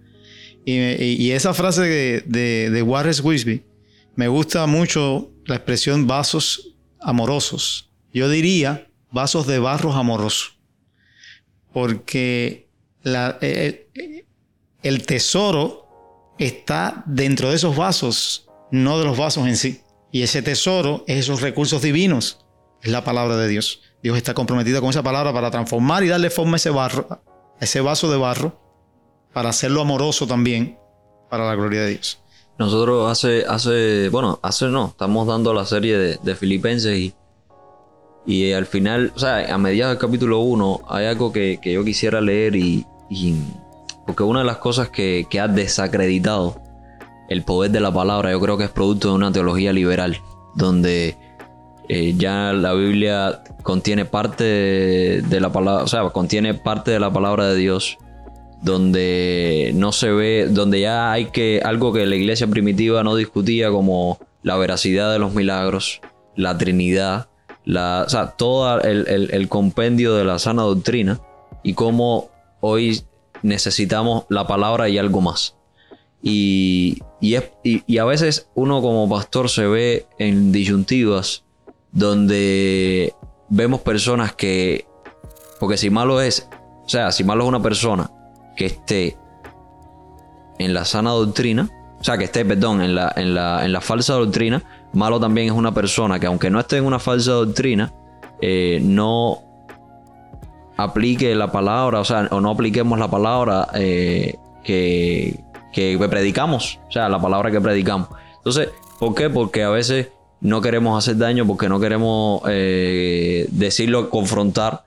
Y, 0.65 1.31
esa 1.31 1.55
frase 1.55 1.83
de, 1.83 2.23
de, 2.27 2.71
de 2.71 2.83
Wallace 2.83 3.23
Wisby, 3.23 3.65
me 4.17 4.29
gusta 4.29 4.67
mucho 4.67 5.31
la 5.47 5.55
expresión 5.55 6.07
vasos 6.07 6.77
amorosos. 7.01 7.91
Yo 8.13 8.29
diría 8.29 8.89
vasos 9.11 9.47
de 9.47 9.59
barros 9.59 9.97
amorosos. 9.97 10.59
Porque 11.73 12.69
la, 13.03 13.39
eh, 13.41 13.89
eh, 13.95 14.27
el 14.83 15.05
tesoro 15.07 16.35
está 16.39 17.03
dentro 17.07 17.51
de 17.51 17.57
esos 17.57 17.77
vasos, 17.77 18.49
no 18.71 18.99
de 18.99 19.05
los 19.05 19.17
vasos 19.17 19.47
en 19.47 19.57
sí. 19.57 19.81
Y 20.11 20.23
ese 20.23 20.43
tesoro 20.43 21.05
es 21.07 21.19
esos 21.19 21.41
recursos 21.41 21.83
divinos, 21.83 22.45
es 22.83 22.91
la 22.91 23.05
palabra 23.05 23.37
de 23.37 23.49
Dios. 23.49 23.81
Dios 24.03 24.17
está 24.17 24.35
comprometido 24.35 24.81
con 24.81 24.91
esa 24.91 25.03
palabra 25.03 25.33
para 25.33 25.51
transformar 25.51 26.05
y 26.05 26.09
darle 26.09 26.31
forma 26.31 26.55
a 26.55 26.57
ese 26.57 26.71
barro, 26.71 27.07
a 27.11 27.65
ese 27.65 27.81
vaso 27.81 28.11
de 28.11 28.17
barro, 28.17 28.61
para 29.33 29.51
hacerlo 29.51 29.81
amoroso 29.81 30.27
también, 30.27 30.79
para 31.29 31.47
la 31.47 31.55
gloria 31.55 31.83
de 31.83 31.91
Dios. 31.91 32.21
Nosotros 32.59 33.11
hace, 33.11 33.45
hace, 33.47 34.09
bueno, 34.09 34.41
hace 34.43 34.67
no, 34.67 34.89
estamos 34.89 35.27
dando 35.27 35.55
la 35.55 35.65
serie 35.65 36.19
de, 36.19 36.35
Filipenses 36.35 36.99
y, 36.99 37.15
y 38.27 38.53
al 38.53 38.67
final, 38.67 39.13
o 39.15 39.19
sea, 39.19 39.55
a 39.55 39.59
mediados 39.59 39.93
del 39.93 40.01
capítulo 40.01 40.41
1 40.41 40.83
hay 40.89 41.07
algo 41.07 41.33
que, 41.33 41.61
yo 41.63 41.85
quisiera 41.85 42.21
leer 42.21 42.57
y, 42.57 42.85
porque 44.07 44.25
una 44.25 44.41
de 44.41 44.47
las 44.47 44.59
cosas 44.59 44.91
que, 44.91 45.27
que 45.31 45.39
ha 45.39 45.47
desacreditado 45.47 46.61
el 47.29 47.45
poder 47.45 47.71
de 47.71 47.81
la 47.81 47.93
palabra, 47.93 48.33
yo 48.33 48.41
creo 48.41 48.59
que 48.59 48.65
es 48.65 48.71
producto 48.71 49.09
de 49.09 49.15
una 49.15 49.31
teología 49.31 49.73
liberal, 49.73 50.21
donde 50.55 51.17
eh, 51.89 52.15
ya 52.17 52.53
la 52.53 52.75
Biblia 52.75 53.43
contiene 53.63 54.05
parte 54.05 54.45
de 54.45 55.41
la 55.41 55.51
palabra, 55.51 55.85
o 55.85 55.89
sea, 55.89 56.09
contiene 56.11 56.55
parte 56.55 56.91
de 56.91 57.01
la 57.01 57.13
palabra 57.13 57.49
de 57.49 57.57
Dios 57.57 57.99
donde 58.63 59.73
no 59.75 59.93
se 59.93 60.11
ve, 60.11 60.49
donde 60.51 60.81
ya 60.81 61.13
hay 61.13 61.27
que 61.27 61.63
algo 61.65 61.93
que 61.93 62.07
la 62.07 62.17
iglesia 62.17 62.47
primitiva 62.47 63.03
no 63.05 63.15
discutía 63.17 63.71
como 63.71 64.19
la 64.43 64.57
veracidad 64.57 65.13
de 65.13 65.19
los 65.19 65.35
milagros, 65.35 66.01
la 66.37 66.59
Trinidad, 66.59 67.29
la, 67.65 68.05
o 68.07 68.11
sea, 68.11 68.33
todo 68.33 68.81
el, 68.81 69.49
compendio 69.49 70.15
de 70.15 70.25
la 70.25 70.39
sana 70.39 70.63
doctrina 70.63 71.21
y 71.63 71.75
cómo 71.75 72.31
hoy 72.61 73.03
necesitamos 73.43 74.25
la 74.29 74.47
palabra 74.47 74.89
y 74.89 74.99
algo 74.99 75.21
más. 75.21 75.57
Y, 76.21 76.99
y, 77.21 77.37
y, 77.63 77.99
a 77.99 78.05
veces 78.05 78.51
uno 78.55 78.83
como 78.83 79.09
pastor 79.09 79.49
se 79.49 79.67
ve 79.67 80.07
en 80.19 80.51
disyuntivas 80.51 81.45
donde 81.93 83.15
vemos 83.49 83.81
personas 83.81 84.33
que, 84.35 84.87
porque 85.61 85.77
si 85.77 85.91
malo 85.91 86.21
es, 86.21 86.49
o 86.85 86.89
sea, 86.89 87.13
si 87.13 87.25
malo 87.25 87.45
es 87.45 87.49
una 87.49 87.63
persona 87.63 88.11
que 88.57 88.67
esté 88.67 89.17
en 90.59 90.75
la 90.75 90.85
sana 90.85 91.11
doctrina, 91.11 91.69
o 92.01 92.05
sea, 92.05 92.17
que 92.17 92.25
esté, 92.25 92.45
perdón, 92.45 92.81
en 92.83 92.95
la, 92.95 93.13
en 93.17 93.35
la, 93.35 93.65
en 93.65 93.73
la 93.73 93.81
falsa 93.81 94.15
doctrina, 94.15 94.63
malo 94.93 95.19
también 95.19 95.49
es 95.49 95.53
una 95.53 95.73
persona 95.73 96.21
que 96.21 96.27
aunque 96.27 96.51
no 96.51 96.61
esté 96.61 96.77
en 96.77 96.85
una 96.85 96.99
falsa 96.99 97.33
doctrina, 97.33 97.93
eh, 98.41 98.81
no 98.83 99.43
aplique 100.77 101.35
la 101.35 101.51
palabra, 101.51 102.01
o 102.01 102.05
sea, 102.05 102.29
o 102.31 102.41
no 102.41 102.51
apliquemos 102.51 102.99
la 102.99 103.09
palabra 103.09 103.69
eh, 103.75 104.37
que, 104.63 105.41
que 105.73 105.99
predicamos, 106.09 106.79
o 106.89 106.91
sea, 106.91 107.09
la 107.09 107.21
palabra 107.21 107.51
que 107.51 107.61
predicamos. 107.61 108.09
Entonces, 108.37 108.69
¿por 109.01 109.15
qué? 109.15 109.29
Porque 109.29 109.65
a 109.65 109.71
veces 109.71 110.09
no 110.41 110.61
queremos 110.61 110.97
hacer 111.03 111.17
daño, 111.17 111.47
porque 111.47 111.69
no 111.69 111.81
queremos 111.81 112.43
eh, 112.49 113.47
decirlo, 113.51 114.11
confrontar 114.11 114.85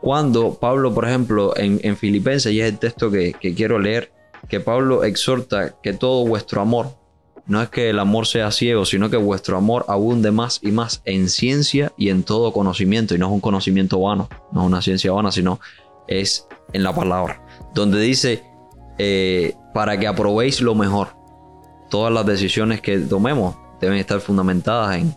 cuando 0.00 0.54
Pablo, 0.54 0.94
por 0.94 1.06
ejemplo, 1.06 1.52
en, 1.56 1.96
Filipenses, 1.96 2.52
y 2.52 2.60
es 2.60 2.68
el 2.68 2.78
texto 2.78 3.10
que, 3.10 3.34
quiero 3.54 3.78
leer, 3.78 4.12
que 4.48 4.58
Pablo 4.58 5.04
exhorta 5.04 5.76
que 5.82 5.92
todo 5.92 6.26
vuestro 6.26 6.62
amor, 6.62 6.96
no 7.46 7.60
es 7.60 7.68
que 7.68 7.90
el 7.90 7.98
amor 7.98 8.26
sea 8.26 8.50
ciego, 8.50 8.84
sino 8.86 9.10
que 9.10 9.16
vuestro 9.16 9.56
amor 9.58 9.84
abunde 9.88 10.30
más 10.30 10.60
y 10.62 10.70
más 10.70 11.02
en 11.04 11.28
ciencia 11.28 11.92
y 11.98 12.08
en 12.08 12.22
todo 12.22 12.52
conocimiento. 12.52 13.14
Y 13.14 13.18
no 13.18 13.26
es 13.26 13.32
un 13.32 13.40
conocimiento 13.40 14.00
vano, 14.00 14.28
no 14.52 14.62
es 14.62 14.66
una 14.66 14.80
ciencia 14.80 15.12
vana, 15.12 15.32
sino 15.32 15.60
es 16.06 16.46
en 16.72 16.82
la 16.82 16.94
palabra. 16.94 17.44
Donde 17.74 18.00
dice, 18.00 18.44
eh, 18.98 19.54
para 19.74 19.98
que 19.98 20.06
aprobéis 20.06 20.60
lo 20.60 20.74
mejor. 20.74 21.08
Todas 21.90 22.12
las 22.12 22.24
decisiones 22.24 22.80
que 22.80 22.98
tomemos 22.98 23.56
deben 23.80 23.98
estar 23.98 24.20
fundamentadas 24.20 24.96
en 24.98 25.14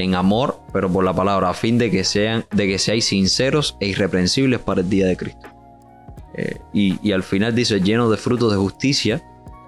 en 0.00 0.14
amor, 0.14 0.60
pero 0.72 0.90
por 0.90 1.04
la 1.04 1.12
palabra, 1.12 1.50
a 1.50 1.54
fin 1.54 1.78
de 1.78 1.90
que 1.90 2.04
sean, 2.04 2.44
de 2.52 2.66
que 2.66 2.78
seáis 2.78 3.06
sinceros 3.06 3.76
e 3.80 3.88
irreprensibles 3.88 4.60
para 4.60 4.80
el 4.80 4.90
día 4.90 5.06
de 5.06 5.16
Cristo. 5.16 5.48
Eh, 6.34 6.60
y, 6.72 7.12
al 7.12 7.22
final 7.22 7.54
dice, 7.54 7.80
lleno 7.80 8.10
de 8.10 8.16
frutos 8.16 8.52
de 8.52 8.58
justicia, 8.58 9.22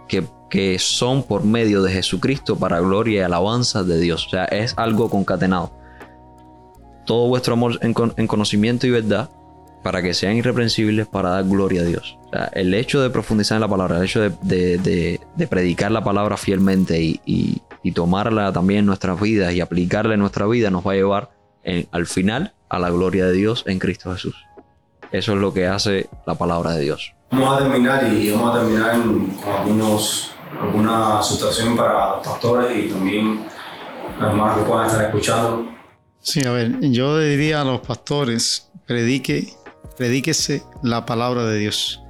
que, 0.08 0.24
que, 0.48 0.78
son 0.78 1.22
por 1.22 1.44
medio 1.44 1.82
de 1.82 1.92
Jesucristo 1.92 2.56
para 2.56 2.80
gloria 2.80 3.20
y 3.20 3.24
alabanza 3.24 3.84
de 3.84 3.98
Dios. 3.98 4.26
O 4.26 4.30
sea, 4.30 4.44
es 4.46 4.74
algo 4.76 5.10
concatenado. 5.10 5.72
Todo 7.04 7.28
vuestro 7.28 7.54
amor 7.54 7.78
en, 7.82 8.26
conocimiento 8.26 8.86
y 8.86 8.90
verdad, 8.90 9.28
para 9.82 10.02
que 10.02 10.14
sean 10.14 10.36
irreprensibles 10.36 11.08
para 11.08 11.30
dar 11.30 11.44
gloria 11.44 11.80
a 11.80 11.84
Dios. 11.84 12.18
O 12.26 12.30
sea, 12.30 12.44
el 12.54 12.72
hecho 12.74 13.02
de 13.02 13.10
profundizar 13.10 13.56
en 13.56 13.62
la 13.62 13.68
palabra, 13.68 13.96
el 13.96 14.04
hecho 14.04 14.20
de, 14.20 15.20
predicar 15.50 15.90
la 15.90 16.04
palabra 16.04 16.36
fielmente 16.36 17.02
y, 17.02 17.20
y 17.26 17.60
tomarla 17.90 18.52
también 18.52 18.80
en 18.80 18.86
nuestras 18.86 19.20
vidas 19.20 19.52
y 19.52 19.60
aplicarla 19.60 20.14
en 20.14 20.20
nuestra 20.20 20.46
vida 20.46 20.70
nos 20.70 20.86
va 20.86 20.92
a 20.92 20.94
llevar 20.94 21.30
al 21.90 22.06
final 22.06 22.54
a 22.68 22.78
la 22.78 22.90
gloria 22.90 23.26
de 23.26 23.32
Dios 23.32 23.64
en 23.66 23.80
Cristo 23.80 24.12
Jesús. 24.12 24.36
Eso 25.10 25.32
es 25.32 25.38
lo 25.38 25.52
que 25.52 25.66
hace 25.66 26.08
la 26.26 26.36
palabra 26.36 26.72
de 26.72 26.82
Dios. 26.82 27.12
Vamos 27.32 27.56
a 27.56 27.58
terminar 27.58 28.12
y 28.12 28.30
vamos 28.30 28.54
a 28.54 28.60
terminar 28.60 28.92
con 29.02 29.54
algunos, 29.58 30.30
alguna 30.60 31.22
situación 31.22 31.76
para 31.76 32.16
los 32.16 32.26
pastores 32.26 32.86
y 32.86 32.88
también 32.88 33.44
los 34.18 34.30
hermanos 34.30 34.58
que 34.58 34.64
puedan 34.64 34.86
estar 34.86 35.04
escuchando. 35.04 35.66
Sí, 36.20 36.46
a 36.46 36.52
ver, 36.52 36.80
yo 36.80 37.18
diría 37.18 37.62
a 37.62 37.64
los 37.64 37.80
pastores, 37.80 38.70
predique, 38.86 39.52
predíquese 39.96 40.62
la 40.82 41.04
palabra 41.04 41.44
de 41.44 41.58
Dios. 41.58 42.00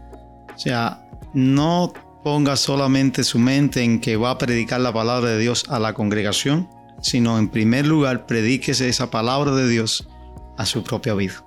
O 0.54 0.58
sea, 0.58 1.08
no 1.34 1.92
ponga 2.22 2.56
solamente 2.56 3.24
su 3.24 3.38
mente 3.38 3.82
en 3.82 4.00
que 4.00 4.16
va 4.16 4.30
a 4.30 4.38
predicar 4.38 4.80
la 4.80 4.92
palabra 4.92 5.30
de 5.30 5.38
Dios 5.38 5.64
a 5.68 5.78
la 5.78 5.94
congregación, 5.94 6.68
sino 7.00 7.38
en 7.38 7.48
primer 7.48 7.86
lugar 7.86 8.26
predíquese 8.26 8.88
esa 8.88 9.10
palabra 9.10 9.54
de 9.54 9.68
Dios 9.68 10.08
a 10.56 10.66
su 10.66 10.84
propia 10.84 11.14
vida. 11.14 11.44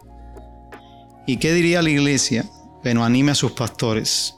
¿Y 1.26 1.38
qué 1.38 1.54
diría 1.54 1.82
la 1.82 1.90
iglesia? 1.90 2.46
Bueno, 2.84 3.04
anime 3.04 3.32
a 3.32 3.36
sus 3.36 3.54
pastores, 3.54 4.36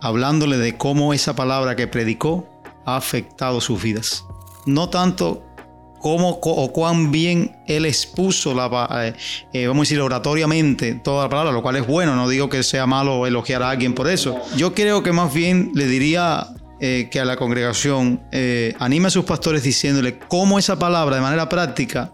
hablándole 0.00 0.56
de 0.56 0.76
cómo 0.76 1.12
esa 1.12 1.36
palabra 1.36 1.76
que 1.76 1.86
predicó 1.86 2.48
ha 2.84 2.96
afectado 2.96 3.60
sus 3.60 3.82
vidas. 3.82 4.24
No 4.64 4.88
tanto 4.88 5.45
cómo 6.06 6.38
o 6.40 6.72
cuán 6.72 7.10
bien 7.10 7.56
él 7.66 7.84
expuso 7.84 8.54
la, 8.54 8.88
eh, 9.02 9.14
eh, 9.52 9.66
vamos 9.66 9.80
a 9.80 9.86
decir, 9.86 10.00
oratoriamente 10.00 10.94
toda 10.94 11.24
la 11.24 11.28
palabra, 11.28 11.50
lo 11.50 11.62
cual 11.62 11.74
es 11.74 11.84
bueno, 11.84 12.14
no 12.14 12.28
digo 12.28 12.48
que 12.48 12.62
sea 12.62 12.86
malo 12.86 13.26
elogiar 13.26 13.64
a 13.64 13.70
alguien 13.70 13.92
por 13.92 14.08
eso. 14.08 14.40
Yo 14.56 14.72
creo 14.72 15.02
que 15.02 15.10
más 15.10 15.34
bien 15.34 15.72
le 15.74 15.88
diría 15.88 16.46
eh, 16.78 17.08
que 17.10 17.18
a 17.18 17.24
la 17.24 17.36
congregación 17.36 18.22
anime 18.78 19.08
a 19.08 19.10
sus 19.10 19.24
pastores 19.24 19.64
diciéndole 19.64 20.16
cómo 20.16 20.60
esa 20.60 20.78
palabra 20.78 21.16
de 21.16 21.22
manera 21.22 21.48
práctica 21.48 22.12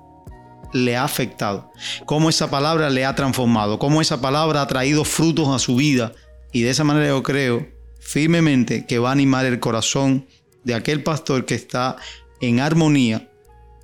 le 0.72 0.96
ha 0.96 1.04
afectado, 1.04 1.70
cómo 2.06 2.30
esa 2.30 2.48
palabra 2.48 2.88
le 2.88 3.04
ha 3.04 3.14
transformado, 3.14 3.78
cómo 3.78 4.00
esa 4.00 4.22
palabra 4.22 4.62
ha 4.62 4.66
traído 4.68 5.04
frutos 5.04 5.48
a 5.48 5.58
su 5.58 5.76
vida. 5.76 6.12
Y 6.50 6.62
de 6.62 6.70
esa 6.70 6.82
manera 6.82 7.08
yo 7.08 7.22
creo 7.22 7.68
firmemente 8.00 8.86
que 8.86 8.98
va 8.98 9.10
a 9.10 9.12
animar 9.12 9.44
el 9.44 9.60
corazón 9.60 10.26
de 10.64 10.72
aquel 10.72 11.02
pastor 11.02 11.44
que 11.44 11.56
está 11.56 11.96
en 12.40 12.58
armonía 12.58 13.28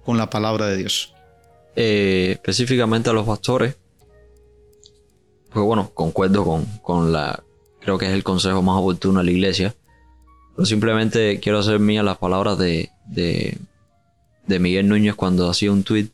con 0.08 0.16
la 0.16 0.30
palabra 0.30 0.68
de 0.68 0.78
Dios? 0.78 1.12
Eh, 1.76 2.30
específicamente 2.32 3.10
a 3.10 3.12
los 3.12 3.26
pastores, 3.26 3.76
pues 5.52 5.62
bueno, 5.62 5.90
concuerdo 5.92 6.46
con, 6.46 6.64
con 6.80 7.12
la, 7.12 7.44
creo 7.78 7.98
que 7.98 8.06
es 8.06 8.12
el 8.12 8.24
consejo 8.24 8.62
más 8.62 8.78
oportuno 8.78 9.18
de 9.18 9.26
la 9.26 9.32
iglesia, 9.32 9.74
pero 10.56 10.64
simplemente 10.64 11.40
quiero 11.40 11.58
hacer 11.58 11.78
mías 11.78 12.06
las 12.06 12.16
palabras 12.16 12.56
de, 12.56 12.88
de, 13.04 13.58
Miguel 14.58 14.88
Núñez 14.88 15.14
cuando 15.14 15.50
hacía 15.50 15.70
un 15.70 15.82
tweet 15.82 16.08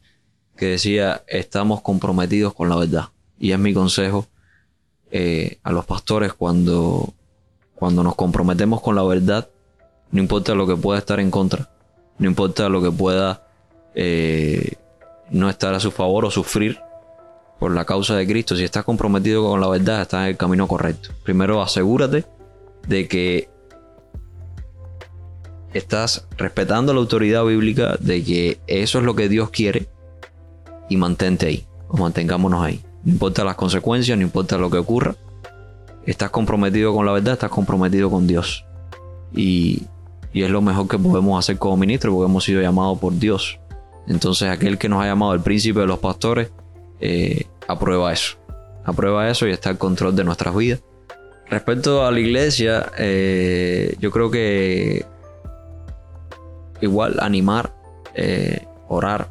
que 0.56 0.66
decía, 0.70 1.22
estamos 1.28 1.80
comprometidos 1.80 2.52
con 2.52 2.68
la 2.68 2.74
verdad. 2.74 3.10
Y 3.38 3.52
es 3.52 3.60
mi 3.60 3.72
consejo 3.72 4.26
eh, 5.12 5.58
a 5.62 5.70
los 5.70 5.86
pastores 5.86 6.32
cuando, 6.32 7.14
cuando 7.76 8.02
nos 8.02 8.16
comprometemos 8.16 8.80
con 8.80 8.96
la 8.96 9.04
verdad, 9.04 9.48
no 10.10 10.20
importa 10.20 10.56
lo 10.56 10.66
que 10.66 10.74
pueda 10.74 10.98
estar 10.98 11.20
en 11.20 11.30
contra, 11.30 11.70
no 12.18 12.26
importa 12.26 12.68
lo 12.68 12.82
que 12.82 12.90
pueda 12.90 13.43
eh, 13.94 14.72
no 15.30 15.48
estar 15.50 15.74
a 15.74 15.80
su 15.80 15.90
favor 15.90 16.24
o 16.24 16.30
sufrir 16.30 16.80
por 17.58 17.72
la 17.72 17.84
causa 17.84 18.16
de 18.16 18.26
Cristo, 18.26 18.56
si 18.56 18.64
estás 18.64 18.84
comprometido 18.84 19.48
con 19.48 19.60
la 19.60 19.68
verdad, 19.68 20.02
estás 20.02 20.22
en 20.22 20.28
el 20.28 20.36
camino 20.36 20.66
correcto. 20.66 21.10
Primero 21.22 21.62
asegúrate 21.62 22.24
de 22.86 23.08
que 23.08 23.48
estás 25.72 26.26
respetando 26.36 26.92
la 26.92 27.00
autoridad 27.00 27.44
bíblica, 27.44 27.96
de 28.00 28.22
que 28.22 28.60
eso 28.66 28.98
es 28.98 29.04
lo 29.04 29.14
que 29.14 29.28
Dios 29.28 29.50
quiere 29.50 29.88
y 30.88 30.96
mantente 30.96 31.46
ahí, 31.46 31.66
o 31.88 31.96
mantengámonos 31.96 32.62
ahí. 32.62 32.82
No 33.04 33.12
importa 33.12 33.44
las 33.44 33.56
consecuencias, 33.56 34.16
no 34.16 34.24
importa 34.24 34.56
lo 34.56 34.70
que 34.70 34.78
ocurra. 34.78 35.14
Estás 36.06 36.30
comprometido 36.30 36.94
con 36.94 37.06
la 37.06 37.12
verdad, 37.12 37.34
estás 37.34 37.50
comprometido 37.50 38.10
con 38.10 38.26
Dios. 38.26 38.64
Y, 39.34 39.82
es 40.32 40.50
lo 40.50 40.62
mejor 40.62 40.88
que 40.88 40.98
podemos 40.98 41.38
hacer 41.38 41.58
como 41.58 41.76
ministro 41.76 42.12
porque 42.12 42.30
hemos 42.30 42.44
sido 42.44 42.60
llamados 42.60 42.98
por 42.98 43.16
Dios. 43.16 43.60
Entonces 44.06 44.50
aquel 44.50 44.78
que 44.78 44.88
nos 44.88 45.02
ha 45.02 45.06
llamado 45.06 45.34
el 45.34 45.40
príncipe 45.40 45.80
de 45.80 45.86
los 45.86 45.98
pastores, 45.98 46.50
eh, 47.00 47.46
aprueba 47.66 48.12
eso. 48.12 48.36
Aprueba 48.84 49.28
eso 49.28 49.46
y 49.46 49.50
está 49.50 49.70
al 49.70 49.78
control 49.78 50.14
de 50.14 50.24
nuestras 50.24 50.54
vidas. 50.54 50.82
Respecto 51.48 52.04
a 52.04 52.10
la 52.10 52.20
iglesia, 52.20 52.92
eh, 52.98 53.96
yo 54.00 54.10
creo 54.10 54.30
que 54.30 55.06
igual 56.80 57.18
animar, 57.20 57.74
eh, 58.14 58.66
orar, 58.88 59.28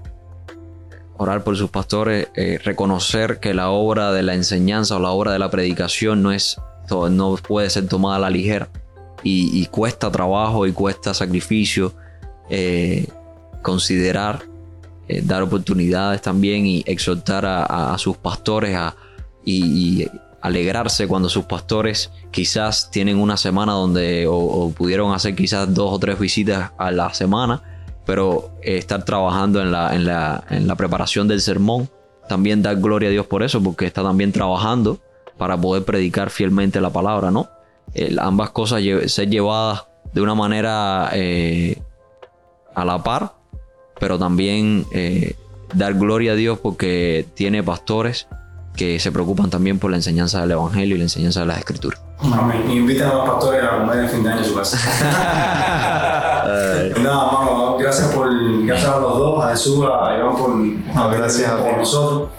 orar 1.18 1.44
por 1.44 1.56
sus 1.56 1.70
pastores, 1.70 2.28
reconocer 2.64 3.40
que 3.40 3.54
la 3.54 3.70
obra 3.70 4.12
de 4.12 4.24
la 4.24 4.34
enseñanza 4.34 4.96
o 4.96 5.00
la 5.00 5.12
obra 5.12 5.32
de 5.32 5.40
la 5.40 5.50
predicación 5.50 6.24
no 6.24 6.32
es 6.32 6.60
no 6.90 7.36
puede 7.36 7.70
ser 7.70 7.88
tomada 7.88 8.18
a 8.18 8.20
la 8.20 8.30
ligera 8.30 8.70
y, 9.24 9.66
cuesta 9.68 10.12
trabajo 10.12 10.68
y 10.68 10.74
cuesta 10.74 11.14
sacrificio 11.14 11.94
considerar 13.62 14.44
eh, 15.08 15.22
dar 15.24 15.42
oportunidades 15.42 16.22
también 16.22 16.66
y 16.66 16.84
exhortar 16.86 17.46
a, 17.46 17.96
sus 17.98 18.18
pastores 18.18 18.76
a, 18.76 18.96
y, 19.46 20.08
alegrarse 20.42 21.08
cuando 21.08 21.30
sus 21.30 21.46
pastores 21.46 22.12
quizás 22.30 22.92
tienen 22.92 23.18
una 23.18 23.38
semana 23.38 23.72
donde 23.72 24.26
o 24.28 24.74
pudieron 24.76 25.14
hacer 25.14 25.36
quizás 25.36 25.74
dos 25.74 25.94
o 25.94 26.00
tres 26.00 26.20
visitas 26.20 26.72
a 26.78 26.92
la 26.92 27.14
semana 27.14 27.64
pero 28.06 28.52
eh, 28.62 28.78
estar 28.78 29.04
trabajando 29.06 29.62
en 29.62 29.72
la, 29.72 30.76
preparación 30.78 31.28
del 31.28 31.42
sermón, 31.42 31.90
también 32.28 32.62
dar 32.62 32.78
gloria 32.78 33.10
a 33.10 33.12
Dios 33.12 33.26
por 33.28 33.44
eso, 33.44 33.62
porque 33.62 33.86
está 33.86 34.04
también 34.04 34.32
trabajando 34.32 35.00
para 35.38 35.58
poder 35.58 35.84
predicar 35.84 36.30
fielmente 36.30 36.80
la 36.82 36.90
palabra, 36.90 37.32
¿no? 37.32 37.50
ambas 38.18 38.50
cosas 38.50 38.82
ser 39.06 39.30
llevadas 39.30 39.86
de 40.14 40.22
una 40.22 40.34
manera 40.34 41.10
eh, 41.14 41.80
a 42.74 42.84
la 42.86 43.04
par, 43.04 43.36
pero 44.04 44.20
también 44.20 44.86
eh, 44.92 45.38
dar 45.74 45.94
gloria 45.94 46.34
a 46.34 46.36
Dios 46.36 46.60
porque 46.60 47.26
tiene 47.36 47.64
pastores 47.64 48.28
que 48.76 49.00
se 49.00 49.14
preocupan 49.14 49.50
también 49.50 49.80
por 49.80 49.92
la 49.92 49.96
enseñanza 49.96 50.42
del 50.42 50.52
Evangelio 50.52 50.96
y 50.96 50.98
la 50.98 51.06
enseñanza 51.06 51.40
de 51.40 51.46
las 51.46 51.60
Escrituras. 51.60 52.02
Amén. 52.20 52.70
Invitan 52.70 53.12
a 53.12 53.14
los 53.14 53.30
pastores 53.30 53.64
a 53.64 53.80
comer 53.80 54.00
el 54.00 54.10
fin 54.10 54.24
de 54.26 54.30
año 54.30 54.40
en 54.40 54.46
su 54.46 54.56
casa. 54.56 54.78
Nada, 56.46 56.92
hermano, 56.92 57.78
gracias, 57.80 58.10
por, 58.10 58.28
gracias 58.66 58.90
a 58.92 59.00
los 59.00 59.18
dos, 59.18 59.46
a 59.46 59.52
Jesús, 59.52 59.86
a 59.86 60.18
Iván 60.18 60.36
por, 60.36 61.18
gracias 61.18 61.52
por 61.52 61.78
nosotros. 61.78 62.30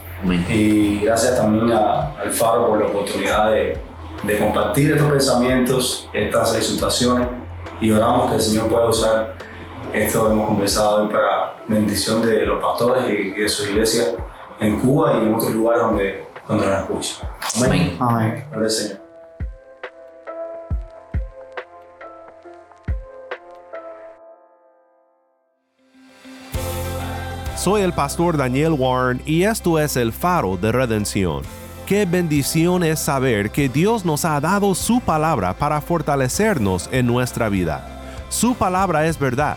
Y 0.50 0.98
gracias 1.00 1.34
también 1.34 1.72
a, 1.72 2.10
al 2.20 2.30
Faro 2.30 2.68
por 2.68 2.78
la 2.78 2.88
oportunidad 2.88 3.50
de, 3.50 3.78
de 4.22 4.38
compartir 4.38 4.92
estos 4.92 5.10
pensamientos, 5.10 6.10
estas 6.12 6.56
exhortaciones. 6.56 7.26
Y 7.80 7.90
oramos 7.90 8.28
que 8.28 8.36
el 8.36 8.42
Señor 8.42 8.68
pueda 8.68 8.86
usar 8.86 9.34
esto 9.94 10.28
hemos 10.30 10.48
conversado 10.48 11.04
hoy 11.04 11.12
para 11.12 11.54
bendición 11.68 12.20
de 12.20 12.44
los 12.44 12.60
pastores 12.60 13.04
y 13.08 13.30
de 13.30 13.48
su 13.48 13.70
iglesia 13.70 14.16
en 14.58 14.80
Cuba 14.80 15.14
y 15.14 15.26
en 15.26 15.34
otros 15.34 15.54
lugares 15.54 15.82
donde, 15.82 16.26
donde 16.48 16.66
nos 16.66 16.80
escuchan. 16.80 17.28
Amén. 17.64 17.96
Amén. 18.00 18.44
Gracias, 18.50 18.74
Señor. 18.74 19.04
Soy 27.56 27.82
el 27.82 27.92
pastor 27.92 28.36
Daniel 28.36 28.72
Warren 28.72 29.22
y 29.24 29.44
esto 29.44 29.78
es 29.78 29.96
el 29.96 30.12
faro 30.12 30.56
de 30.56 30.72
redención. 30.72 31.42
Qué 31.86 32.04
bendición 32.04 32.82
es 32.82 32.98
saber 32.98 33.50
que 33.50 33.68
Dios 33.68 34.04
nos 34.04 34.24
ha 34.24 34.40
dado 34.40 34.74
su 34.74 35.00
palabra 35.00 35.54
para 35.54 35.80
fortalecernos 35.80 36.88
en 36.92 37.06
nuestra 37.06 37.48
vida. 37.48 38.02
Su 38.28 38.54
palabra 38.54 39.06
es 39.06 39.18
verdad 39.18 39.56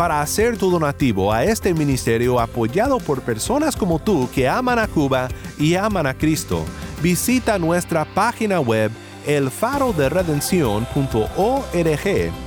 Para 0.00 0.22
hacer 0.22 0.56
tu 0.56 0.70
donativo 0.70 1.30
a 1.30 1.44
este 1.44 1.74
ministerio 1.74 2.40
apoyado 2.40 2.98
por 3.00 3.20
personas 3.20 3.76
como 3.76 3.98
tú 3.98 4.30
que 4.34 4.48
aman 4.48 4.78
a 4.78 4.88
Cuba 4.88 5.28
y 5.58 5.74
aman 5.74 6.06
a 6.06 6.14
Cristo, 6.14 6.64
visita 7.02 7.58
nuestra 7.58 8.06
página 8.06 8.60
web 8.60 8.90
el 9.26 9.50
faro 9.50 9.92
de 9.92 10.08
redención.org 10.08 10.86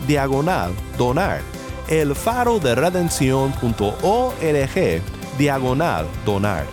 diagonal 0.08 0.72
donar. 0.98 1.42
El 1.88 2.16
faro 2.16 2.58
de 2.58 2.74
redención.org 2.74 3.52
diagonal 5.38 6.08
donar. 6.26 6.66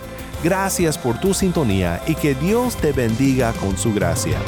Gracias 0.43 0.97
por 0.97 1.19
tu 1.19 1.35
sintonía 1.35 2.01
y 2.07 2.15
que 2.15 2.33
Dios 2.33 2.75
te 2.77 2.91
bendiga 2.91 3.53
con 3.53 3.77
su 3.77 3.93
gracia. 3.93 4.39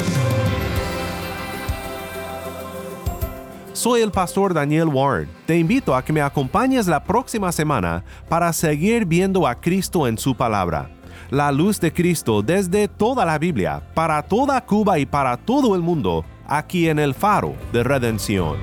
Soy 3.74 4.02
el 4.02 4.12
pastor 4.12 4.54
Daniel 4.54 4.86
Warren. 4.86 5.28
Te 5.46 5.58
invito 5.58 5.96
a 5.96 6.04
que 6.04 6.12
me 6.12 6.22
acompañes 6.22 6.86
la 6.86 7.02
próxima 7.02 7.50
semana 7.50 8.04
para 8.28 8.52
seguir 8.52 9.04
viendo 9.04 9.48
a 9.48 9.56
Cristo 9.56 10.06
en 10.06 10.16
su 10.16 10.36
palabra 10.36 10.88
la 11.30 11.50
luz 11.50 11.80
de 11.80 11.92
Cristo 11.92 12.42
desde 12.42 12.86
toda 12.86 13.24
la 13.24 13.38
Biblia, 13.38 13.82
para 13.94 14.22
toda 14.22 14.60
Cuba 14.60 14.98
y 14.98 15.06
para 15.06 15.36
todo 15.36 15.74
el 15.74 15.80
mundo, 15.82 16.24
aquí 16.46 16.88
en 16.88 17.00
el 17.00 17.14
faro 17.14 17.56
de 17.72 17.82
redención. 17.82 18.56